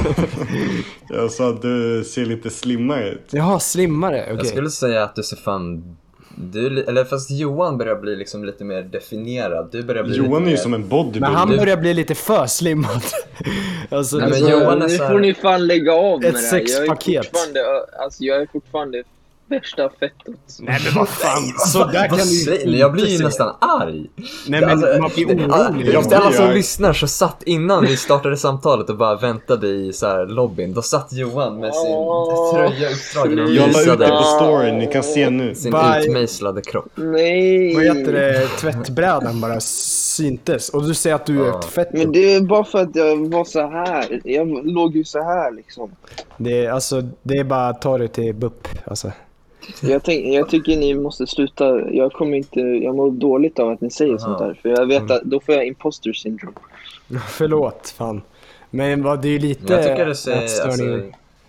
[1.08, 3.24] jag sa att du ser lite slimmare ut.
[3.30, 4.22] Jaha, slimmare.
[4.22, 4.36] Okej.
[4.36, 5.96] Jag skulle säga att du ser fan...
[6.39, 9.68] Du, eller fast Johan börjar bli liksom lite mer definierad.
[9.72, 10.57] Du börjar bli Johan är ju mer...
[10.57, 11.28] som en bodybuilder.
[11.28, 13.03] Men han börjar bli lite för slimmad.
[13.91, 16.34] alltså, Nej, men Johan är nu så här- får ni fan lägga av med Ett
[16.34, 16.64] det här.
[16.66, 19.03] Jag är alltså jag är fortfarande
[19.49, 20.36] värsta fettot.
[20.61, 22.78] Nej men vad fan, så där Vad kan du ni?
[22.78, 24.07] Jag blir ju nästan arg.
[24.49, 25.94] Nej men Alltså, man blir orolig.
[25.94, 30.07] Jag alla som lyssnar så satt innan vi startade samtalet och bara väntade i så
[30.07, 30.74] här lobbyn.
[30.74, 33.62] Då satt Johan med sin Åh, tröja uppdragen och sluta.
[33.62, 35.55] Jag la ut det visade på story, ni kan se nu.
[35.55, 36.01] sin Bye.
[36.01, 36.88] utmejslade kropp.
[36.94, 37.74] Nej!
[37.74, 38.47] Vad heter det?
[38.49, 40.68] Tvättbrädan bara syntes.
[40.68, 41.59] Och du säger att du är Ja.
[41.59, 41.88] ett fett.
[41.92, 44.20] Men det är bara för att jag var så här.
[44.24, 45.90] Jag låg ju så här liksom.
[46.36, 48.68] Det är, alltså, det är bara att ta det till BUP.
[48.84, 49.12] Alltså.
[49.82, 51.92] Jag, tänk, jag tycker ni måste sluta.
[51.92, 54.18] Jag kommer inte, jag mår dåligt av att ni säger Aha.
[54.18, 54.58] sånt där.
[54.62, 56.56] För jag vet att då får jag imposter syndrome.
[57.28, 58.22] Förlåt, fan.
[58.70, 60.42] Men vad, det är ju lite jag tycker det ser...
[60.42, 60.82] Alltså,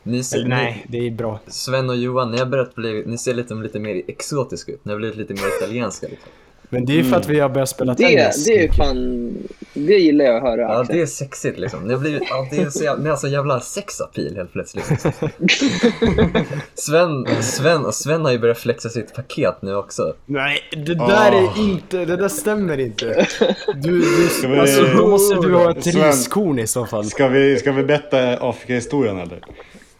[0.03, 1.39] ni ser Eller, Nej, det är bra.
[1.47, 3.03] Sven och Johan, ni har börjat bli...
[3.05, 4.86] Ni ser lite, lite mer exotiska ut.
[4.86, 6.30] Ni har blivit lite mer italienska liksom.
[6.70, 8.45] Men det är ju för att vi har börjat spela Det, tennis.
[8.45, 9.34] det är fan,
[9.74, 10.61] det gillar jag att höra.
[10.61, 10.95] Ja, Axel.
[10.95, 11.80] det är sexigt liksom.
[11.88, 12.24] Ni har blivit...
[12.30, 14.86] Ja, det är så jävla, ni har så jävla sexapil helt plötsligt.
[16.76, 20.13] Sven, Sven, och Sven har ju börjat flexa sitt paket nu också.
[20.26, 21.34] Nej, det där Ah.
[21.34, 23.28] är inte, det där stämmer inte.
[23.76, 23.99] Du,
[24.41, 26.03] du, vi- alltså, då måste du ha ett Sven.
[26.07, 27.05] riskorn i så fall.
[27.05, 29.39] Ska vi, ska vi berätta Afrika-historien eller?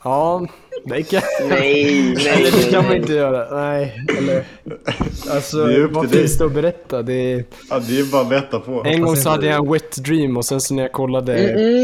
[0.04, 0.48] Ja,
[0.86, 3.62] Det kan, Nej, nej, Eller det nej, kan man inte göra.
[3.62, 4.44] Nej, eller...
[5.30, 6.40] Alltså, Det är upp vad till finns dig.
[6.40, 7.02] det att berätta?
[7.02, 7.46] Det är...
[7.70, 8.84] Ja, det är bara att betta på.
[8.86, 11.34] En gång så hade jag en wet dream och sen så när jag kollade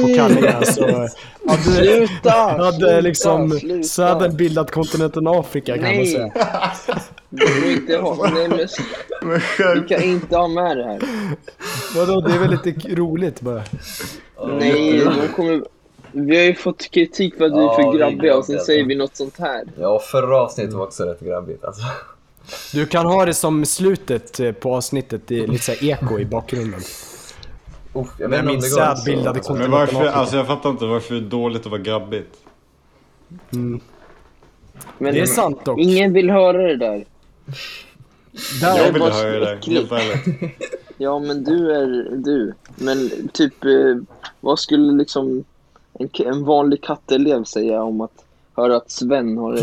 [0.01, 0.81] på kallingar så
[1.49, 2.31] hade, Sluta!
[2.57, 4.19] hade sluta, liksom, sluta.
[4.19, 6.07] den bildat kontinenten Afrika kan man Nej.
[6.07, 6.31] säga.
[7.29, 8.29] Du inte ha...
[8.33, 8.67] Nej, men
[9.21, 10.99] Men vi skärp kan inte ha med det här.
[11.95, 13.63] Vadå, det är väl lite roligt bara.
[14.59, 15.61] Nej, de kommer...
[16.15, 18.65] Vi har ju fått kritik för att vi är för grabbiga och sen grabbiga.
[18.65, 19.63] säger vi något sånt här.
[19.79, 21.81] Ja, förra avsnittet var också rätt grabbigt alltså.
[22.73, 26.25] Du kan ha det som slutet eh, på avsnittet, det är lite såhär eko i
[26.25, 26.79] bakgrunden.
[27.93, 29.05] Uff, jag om min det säd går så.
[29.05, 31.81] bildade Alltså, kontinenten Men varför, alltså jag fattar inte varför det är dåligt att vara
[31.81, 32.35] grabbigt.
[33.49, 33.81] Men
[34.97, 35.79] Det är sant dock.
[35.79, 37.05] ingen vill höra det där.
[38.61, 40.51] Där, Jag vill höra det, helt ärligt.
[40.97, 42.53] Ja, men du är du.
[42.75, 43.71] Men typ, eh,
[44.41, 45.43] vad skulle liksom
[45.99, 48.25] en, en vanlig katteelev säga om att
[48.55, 49.59] höra att Sven har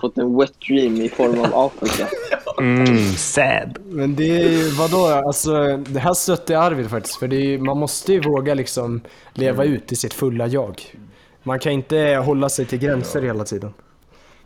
[0.00, 2.08] fått en wet dream i form av Afrika?
[2.58, 3.78] Mm, sad.
[3.84, 7.16] Men det är ju, vadå, alltså det här stötte Arvid faktiskt.
[7.16, 9.00] För det är man måste ju våga liksom
[9.32, 10.82] leva ut i sitt fulla jag.
[11.42, 13.74] Man kan inte hålla sig till gränser hela tiden.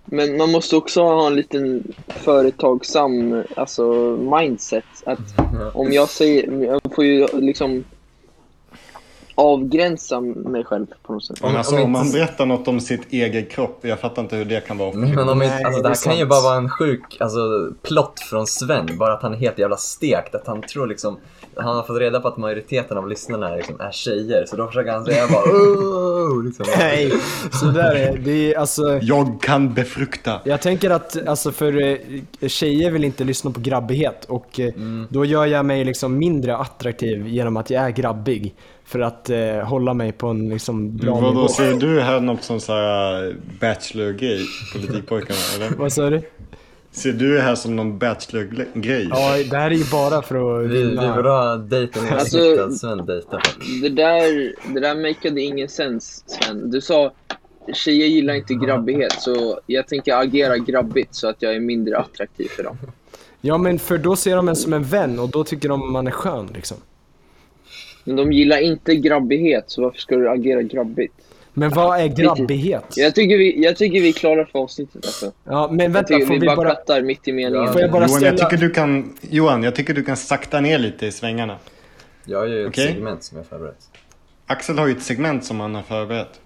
[0.04, 3.84] Men man måste också ha en liten företagsam alltså,
[4.38, 4.84] mindset.
[5.04, 5.40] Att
[5.74, 7.84] om jag säger, jag får ju liksom
[9.38, 11.42] avgränsa mig själv på något sätt.
[11.42, 14.36] Men alltså om om man inte- berättar något om sitt eget kropp, jag fattar inte
[14.36, 16.26] hur det kan vara Men om inte, Nej, alltså det det är här kan ju
[16.26, 17.38] bara vara en sjuk alltså,
[17.82, 18.98] plott från Sven.
[18.98, 20.34] Bara att han är helt jävla stekt.
[20.34, 21.18] Att han tror liksom,
[21.56, 24.44] han har fått reda på att majoriteten av lyssnarna liksom är tjejer.
[24.46, 26.66] Så då försöker han säga bara oh, liksom.
[26.78, 27.12] Nej,
[27.52, 28.54] så där är det.
[28.54, 28.98] är alltså...
[29.02, 30.40] Jag kan befrukta.
[30.44, 34.72] Jag tänker att alltså för eh, tjejer vill inte lyssna på grabbighet och eh,
[35.08, 38.54] då gör jag mig liksom mindre attraktiv genom att jag är grabbig.
[38.88, 41.26] För att eh, hålla mig på en liksom bra nivå.
[41.26, 44.46] Vadå, ser du här något som såhär bachelor-grej?
[44.72, 45.76] Politikpojkarna, eller?
[45.78, 46.22] Vad sa du?
[46.90, 49.08] Ser du det här som någon bachelor-grej?
[49.10, 52.60] Ja, det här är ju bara för att Vi, vi vill ha dejten i Alltså-
[52.60, 53.42] att Sven dejtar.
[53.82, 56.70] Det där, det där makade ingen sens Sven.
[56.70, 57.12] Du sa
[57.72, 62.48] tjejer gillar inte grabbighet så jag tänker agera grabbigt så att jag är mindre attraktiv
[62.56, 62.78] för dem.
[63.40, 66.06] Ja, men för då ser de en som en vän och då tycker de man
[66.06, 66.76] är skön liksom.
[68.08, 71.14] Men de gillar inte grabbighet så varför ska du agera grabbigt?
[71.54, 72.84] Men vad är grabbighet?
[72.96, 75.32] Jag tycker vi, jag tycker vi är klara för avsnittet alltså.
[75.44, 77.00] Ja, men Jag vänta, tycker får vi vi bara bara...
[77.00, 77.72] mitt i meningen.
[77.72, 78.50] Får jag bara Johan, jag ställa...
[78.50, 81.56] tycker du kan, Johan, jag tycker du kan sakta ner lite i svängarna.
[82.24, 82.86] Jag har ju ett Okej.
[82.86, 83.88] segment som jag har förberett.
[84.46, 86.40] Axel har ju ett segment som han har förberett.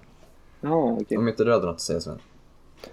[0.61, 1.19] Ja, okej.
[1.19, 2.19] Om inte du hade något att säga Sven.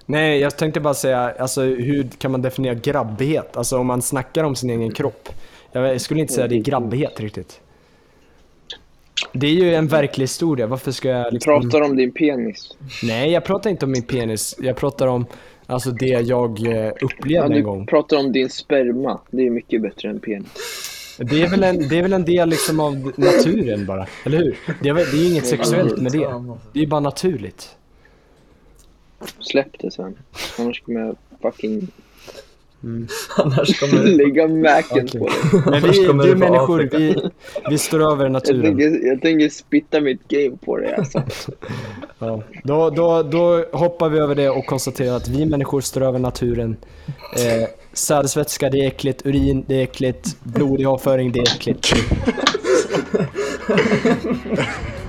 [0.05, 3.57] Nej, jag tänkte bara säga, alltså hur kan man definiera grabbighet?
[3.57, 5.29] Alltså om man snackar om sin egen kropp.
[5.71, 7.61] Jag skulle inte säga det är grabbighet riktigt.
[9.33, 11.61] Det är ju en verklig historia, varför ska jag liksom...
[11.61, 12.77] Pratar om din penis.
[13.03, 14.55] Nej, jag pratar inte om min penis.
[14.59, 15.25] Jag pratar om
[15.65, 17.79] alltså det jag eh, Ja, upplevde en gång.
[17.79, 19.19] du pratar om din sperma.
[19.31, 20.47] Det är mycket bättre än penis.
[21.17, 24.57] Det är väl en, det är väl en del liksom av naturen bara, eller hur?
[24.81, 26.27] Det är, det är inget sexuellt med det.
[26.73, 27.75] Det är bara naturligt.
[29.39, 30.15] Släpp det Sven.
[30.59, 31.87] Annars kommer jag fucking
[33.37, 34.09] Annars kommer det...
[34.11, 35.19] lägga mäken Okej.
[35.19, 35.81] på dig.
[35.81, 36.97] Men vi, kommer du människor, Afrika.
[36.97, 37.15] vi,
[37.69, 38.61] vi står över Jag naturen.
[38.61, 41.23] tänker, jag tänker spitta mitt game på dig alltså.
[42.21, 42.43] Ja.
[42.63, 46.75] Då, då, då hoppar vi över det och konstaterar att vi människor står över naturen.
[47.35, 49.25] Eh, sädesvätska, det är äckligt.
[49.25, 50.37] Urin, det är äckligt.
[50.43, 51.93] Blodig avföring, det är äckligt.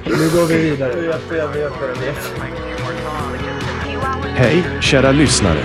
[0.04, 1.18] nu går vi vidare.
[4.34, 5.60] Hej, kära lyssnare.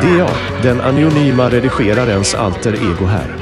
[0.00, 3.36] Det är jag, den anonyma redigerarens alter ego här.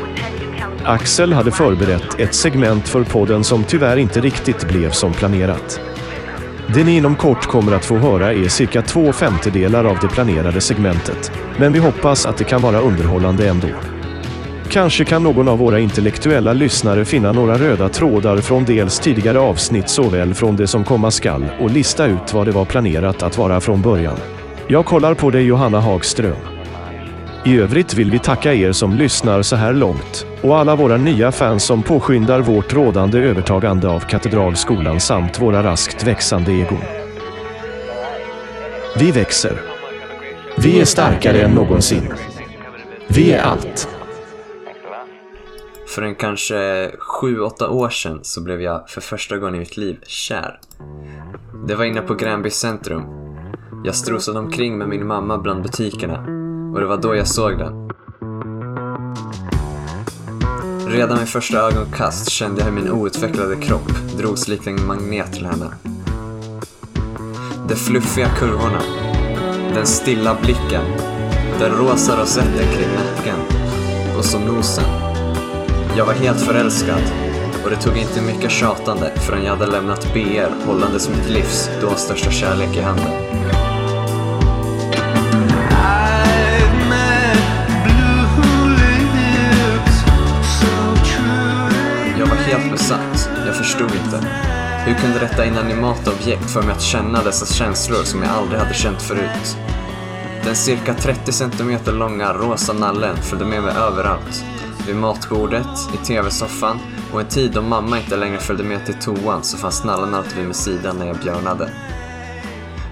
[0.85, 5.81] Axel hade förberett ett segment för podden som tyvärr inte riktigt blev som planerat.
[6.75, 10.61] Det ni inom kort kommer att få höra är cirka två femtedelar av det planerade
[10.61, 13.69] segmentet, men vi hoppas att det kan vara underhållande ändå.
[14.69, 19.89] Kanske kan någon av våra intellektuella lyssnare finna några röda trådar från dels tidigare avsnitt
[19.89, 23.61] såväl från det som komma skall och lista ut vad det var planerat att vara
[23.61, 24.17] från början.
[24.69, 26.37] Jag kollar på dig Johanna Hagström.
[27.47, 31.33] I övrigt vill vi tacka er som lyssnar så här långt och alla våra nya
[31.33, 36.83] fans som påskyndar vårt rådande övertagande av Katedralskolan samt våra raskt växande egon.
[38.99, 39.61] Vi växer.
[40.57, 42.09] Vi är starkare än någonsin.
[43.09, 43.94] Vi är allt.
[45.95, 49.77] För en kanske sju, åtta år sedan så blev jag för första gången i mitt
[49.77, 50.61] liv kär.
[51.67, 53.03] Det var inne på Gränby centrum.
[53.85, 56.19] Jag strosade omkring med min mamma bland butikerna
[56.75, 57.91] och det var då jag såg den.
[60.89, 65.47] Redan vid första ögonkast kände jag hur min outvecklade kropp drogs likt en magnet till
[65.47, 65.75] henne.
[67.69, 68.83] De fluffiga kurvorna,
[69.75, 70.85] Den stilla blicken.
[71.59, 73.39] Den rosa rosetten kring nacken.
[74.19, 75.14] Och så nosen.
[75.97, 77.03] Jag var helt förälskad.
[77.65, 81.95] Och det tog inte mycket tjatande förrän jag hade lämnat BR hållandes mitt livs då
[81.95, 83.13] största kärlek i handen.
[92.19, 93.31] Jag var helt besatt.
[93.47, 94.27] Jag förstod inte.
[94.87, 98.75] Hur kunde detta inanimata objekt få mig att känna dessa känslor som jag aldrig hade
[98.75, 99.57] känt förut?
[100.45, 104.45] Den cirka 30 cm långa rosa nallen följde med mig överallt.
[104.87, 106.79] Vid matbordet, i tv-soffan
[107.13, 110.37] och en tid då mamma inte längre följde med till toan så fanns nallen alltid
[110.37, 111.71] vid min sida när jag björnade.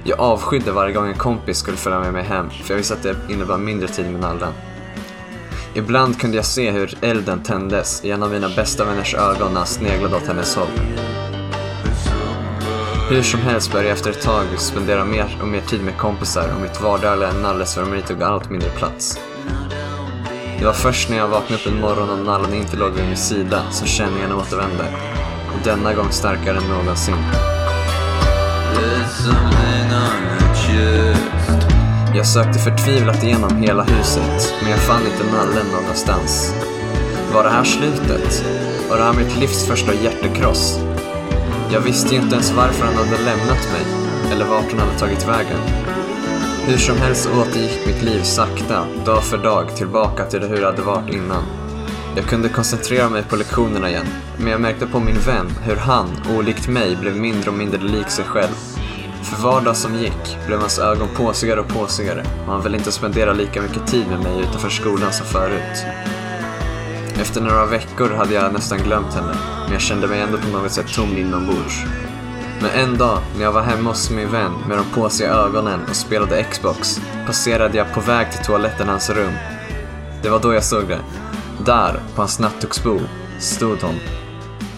[0.04, 3.02] Jag avskydde varje gång en kompis skulle följa med mig hem för jag visste att
[3.02, 4.52] det innebar mindre tid med nallen.
[5.74, 9.58] Ibland kunde jag se hur elden tändes i en av mina bästa vänners ögon när
[9.58, 10.68] han sneglade åt hennes håll.
[13.10, 16.52] Hur som helst började jag efter ett tag spendera mer och mer tid med kompisar
[16.54, 19.20] och mitt vardagliga nallesvärmeri tog allt mindre plats.
[20.62, 23.16] Det var först när jag vaknade upp en morgon och nallen inte låg vid min
[23.16, 24.84] sida som känningen återvände.
[25.46, 27.14] Och denna gång starkare än någonsin.
[32.14, 36.54] Jag sökte förtvivlat igenom hela huset, men jag fann inte nallen någonstans.
[37.34, 38.44] Var det här slutet?
[38.90, 40.80] Var det här mitt livs första hjärtekross?
[41.72, 43.84] Jag visste ju inte ens varför han hade lämnat mig,
[44.32, 45.58] eller vart han hade tagit vägen.
[46.66, 50.82] Hur som helst återgick mitt liv sakta, dag för dag, tillbaka till hur det hade
[50.82, 51.42] varit innan.
[52.16, 54.06] Jag kunde koncentrera mig på lektionerna igen,
[54.38, 56.08] men jag märkte på min vän hur han,
[56.38, 58.54] olikt mig, blev mindre och mindre lik sig själv.
[59.22, 62.92] För var dag som gick blev hans ögon påsigare och påsigare och han ville inte
[62.92, 65.84] spendera lika mycket tid med mig utanför skolan som förut.
[67.20, 70.72] Efter några veckor hade jag nästan glömt henne, men jag kände mig ändå på något
[70.72, 71.84] sätt tom inombords.
[72.62, 75.96] Men en dag, när jag var hemma hos min vän med de påsiga ögonen och
[75.96, 79.32] spelade Xbox, passerade jag på väg till toaletten i hans rum.
[80.22, 81.00] Det var då jag såg det.
[81.66, 83.02] Där, på hans nattduksbord,
[83.38, 83.94] stod hon.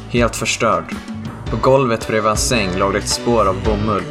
[0.09, 0.85] Helt förstörd.
[1.51, 4.05] På golvet bredvid hans säng låg det ett spår av bomull.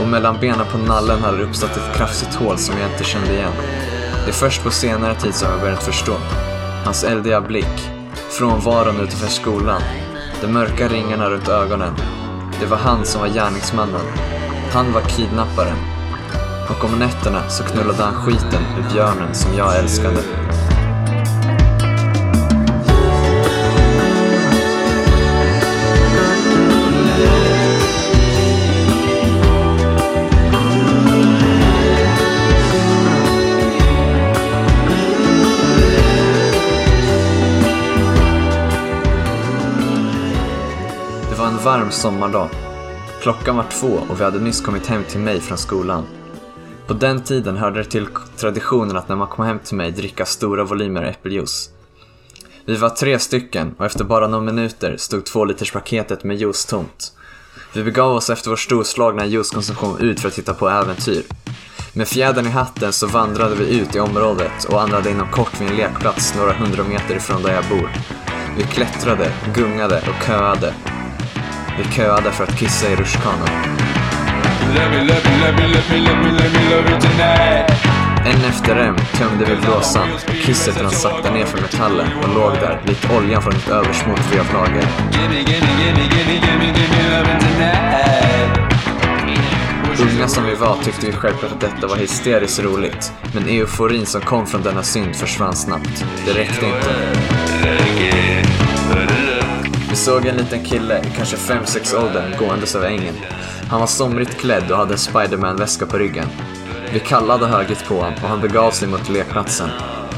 [0.00, 3.32] Och mellan benen på nallen hade det uppstått ett kraftigt hål som jag inte kände
[3.32, 3.52] igen.
[4.24, 6.14] Det är först på senare tid som jag börjat förstå.
[6.84, 7.90] Hans eldiga blick,
[8.30, 9.82] frånvaron utanför skolan,
[10.40, 11.94] de mörka ringarna runt ögonen.
[12.60, 14.06] Det var han som var gärningsmannen.
[14.72, 15.78] Han var kidnapparen.
[16.68, 20.22] Och om nätterna så knullade han skiten ur björnen som jag älskade.
[41.68, 42.48] Varm sommardag.
[43.22, 46.04] Klockan var två och vi hade nyss kommit hem till mig från skolan.
[46.86, 48.06] På den tiden hörde det till
[48.36, 51.70] traditionen att när man kom hem till mig dricka stora volymer äppeljuice.
[52.64, 56.66] Vi var tre stycken och efter bara några minuter stod två liters paketet med juice
[56.66, 57.12] tomt.
[57.74, 61.22] Vi begav oss efter vår storslagna juicekonsumtion ut för att titta på äventyr.
[61.92, 65.70] Med fjädern i hatten så vandrade vi ut i området och andade inom kort vid
[65.70, 67.90] en lekplats några hundra meter ifrån där jag bor.
[68.56, 70.74] Vi klättrade, gungade och köade.
[71.78, 73.48] Vi köade för att kissa i rutschkanan.
[78.24, 80.08] En efter en tömde vi blåsan.
[80.44, 84.38] Kisset rann sakta ner för metallen och låg där, likt oljan från ett översmort vi
[84.38, 84.84] haft lager.
[90.00, 93.12] Unga som vi var tyckte vi självklart att detta var hysteriskt roligt.
[93.34, 96.04] Men euforin som kom från denna synd försvann snabbt.
[96.26, 98.37] Det räckte inte.
[99.98, 103.14] Vi såg en liten kille, i kanske 5-6 åldern, gåendes över ängen.
[103.70, 106.26] Han var somrigt klädd och hade en Spiderman-väska på ryggen.
[106.92, 109.68] Vi kallade högljutt på honom och han begav sig mot lekplatsen.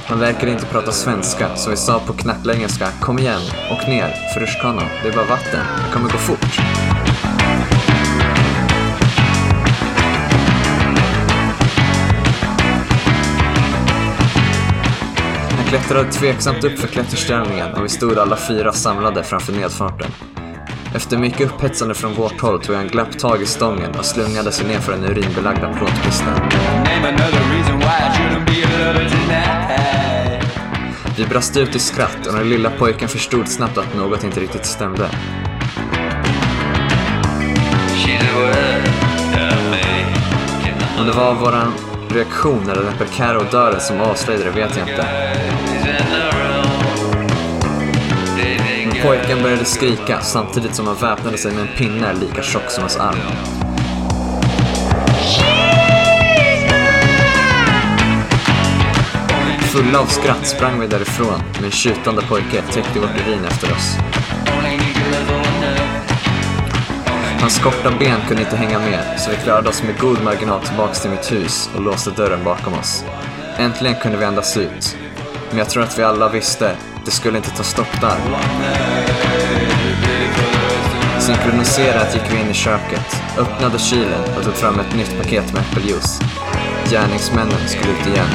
[0.07, 3.43] Han verkade inte prata svenska, så vi sa på knacklaengelska “Kom igen,
[3.73, 6.80] åk ner, för rutschkanan, det är bara vatten, det kommer gå fort”.
[15.71, 20.11] Klättrade tveksamt upp för klätterställningen och vi stod alla fyra samlade framför nedfarten.
[20.95, 24.69] Efter mycket upphetsande från vårt håll tog han glapp tag i stången och slungade sig
[24.69, 26.35] ner för den urinbelagda plåtpisten.
[31.17, 34.67] Vi brast ut i skratt och den lilla pojken förstod snabbt att något inte riktigt
[34.67, 35.11] stämde.
[40.99, 41.73] Om det var våran
[42.13, 45.07] reaktion när den öppnar Carro-dörren som avslöjade det vet jag inte.
[48.87, 52.83] Men Pojken började skrika samtidigt som han väpnade sig med en pinne lika tjock som
[52.83, 53.17] hans arm.
[59.61, 63.97] Fulla av skratt sprang vi därifrån, med en tjutande pojke tryckte vårt urin efter oss.
[67.41, 71.01] Hans korta ben kunde inte hänga med, så vi klarade oss med god marginal tillbaks
[71.01, 73.05] till mitt hus och låste dörren bakom oss.
[73.59, 74.97] Äntligen kunde vi andas ut.
[75.49, 78.17] Men jag tror att vi alla visste, det skulle inte ta stopp där.
[81.21, 85.63] Synkroniserat gick vi in i köket, öppnade kylen och tog fram ett nytt paket med
[85.63, 86.21] äppeljuice.
[86.91, 88.27] Gärningsmännen skulle ut igen.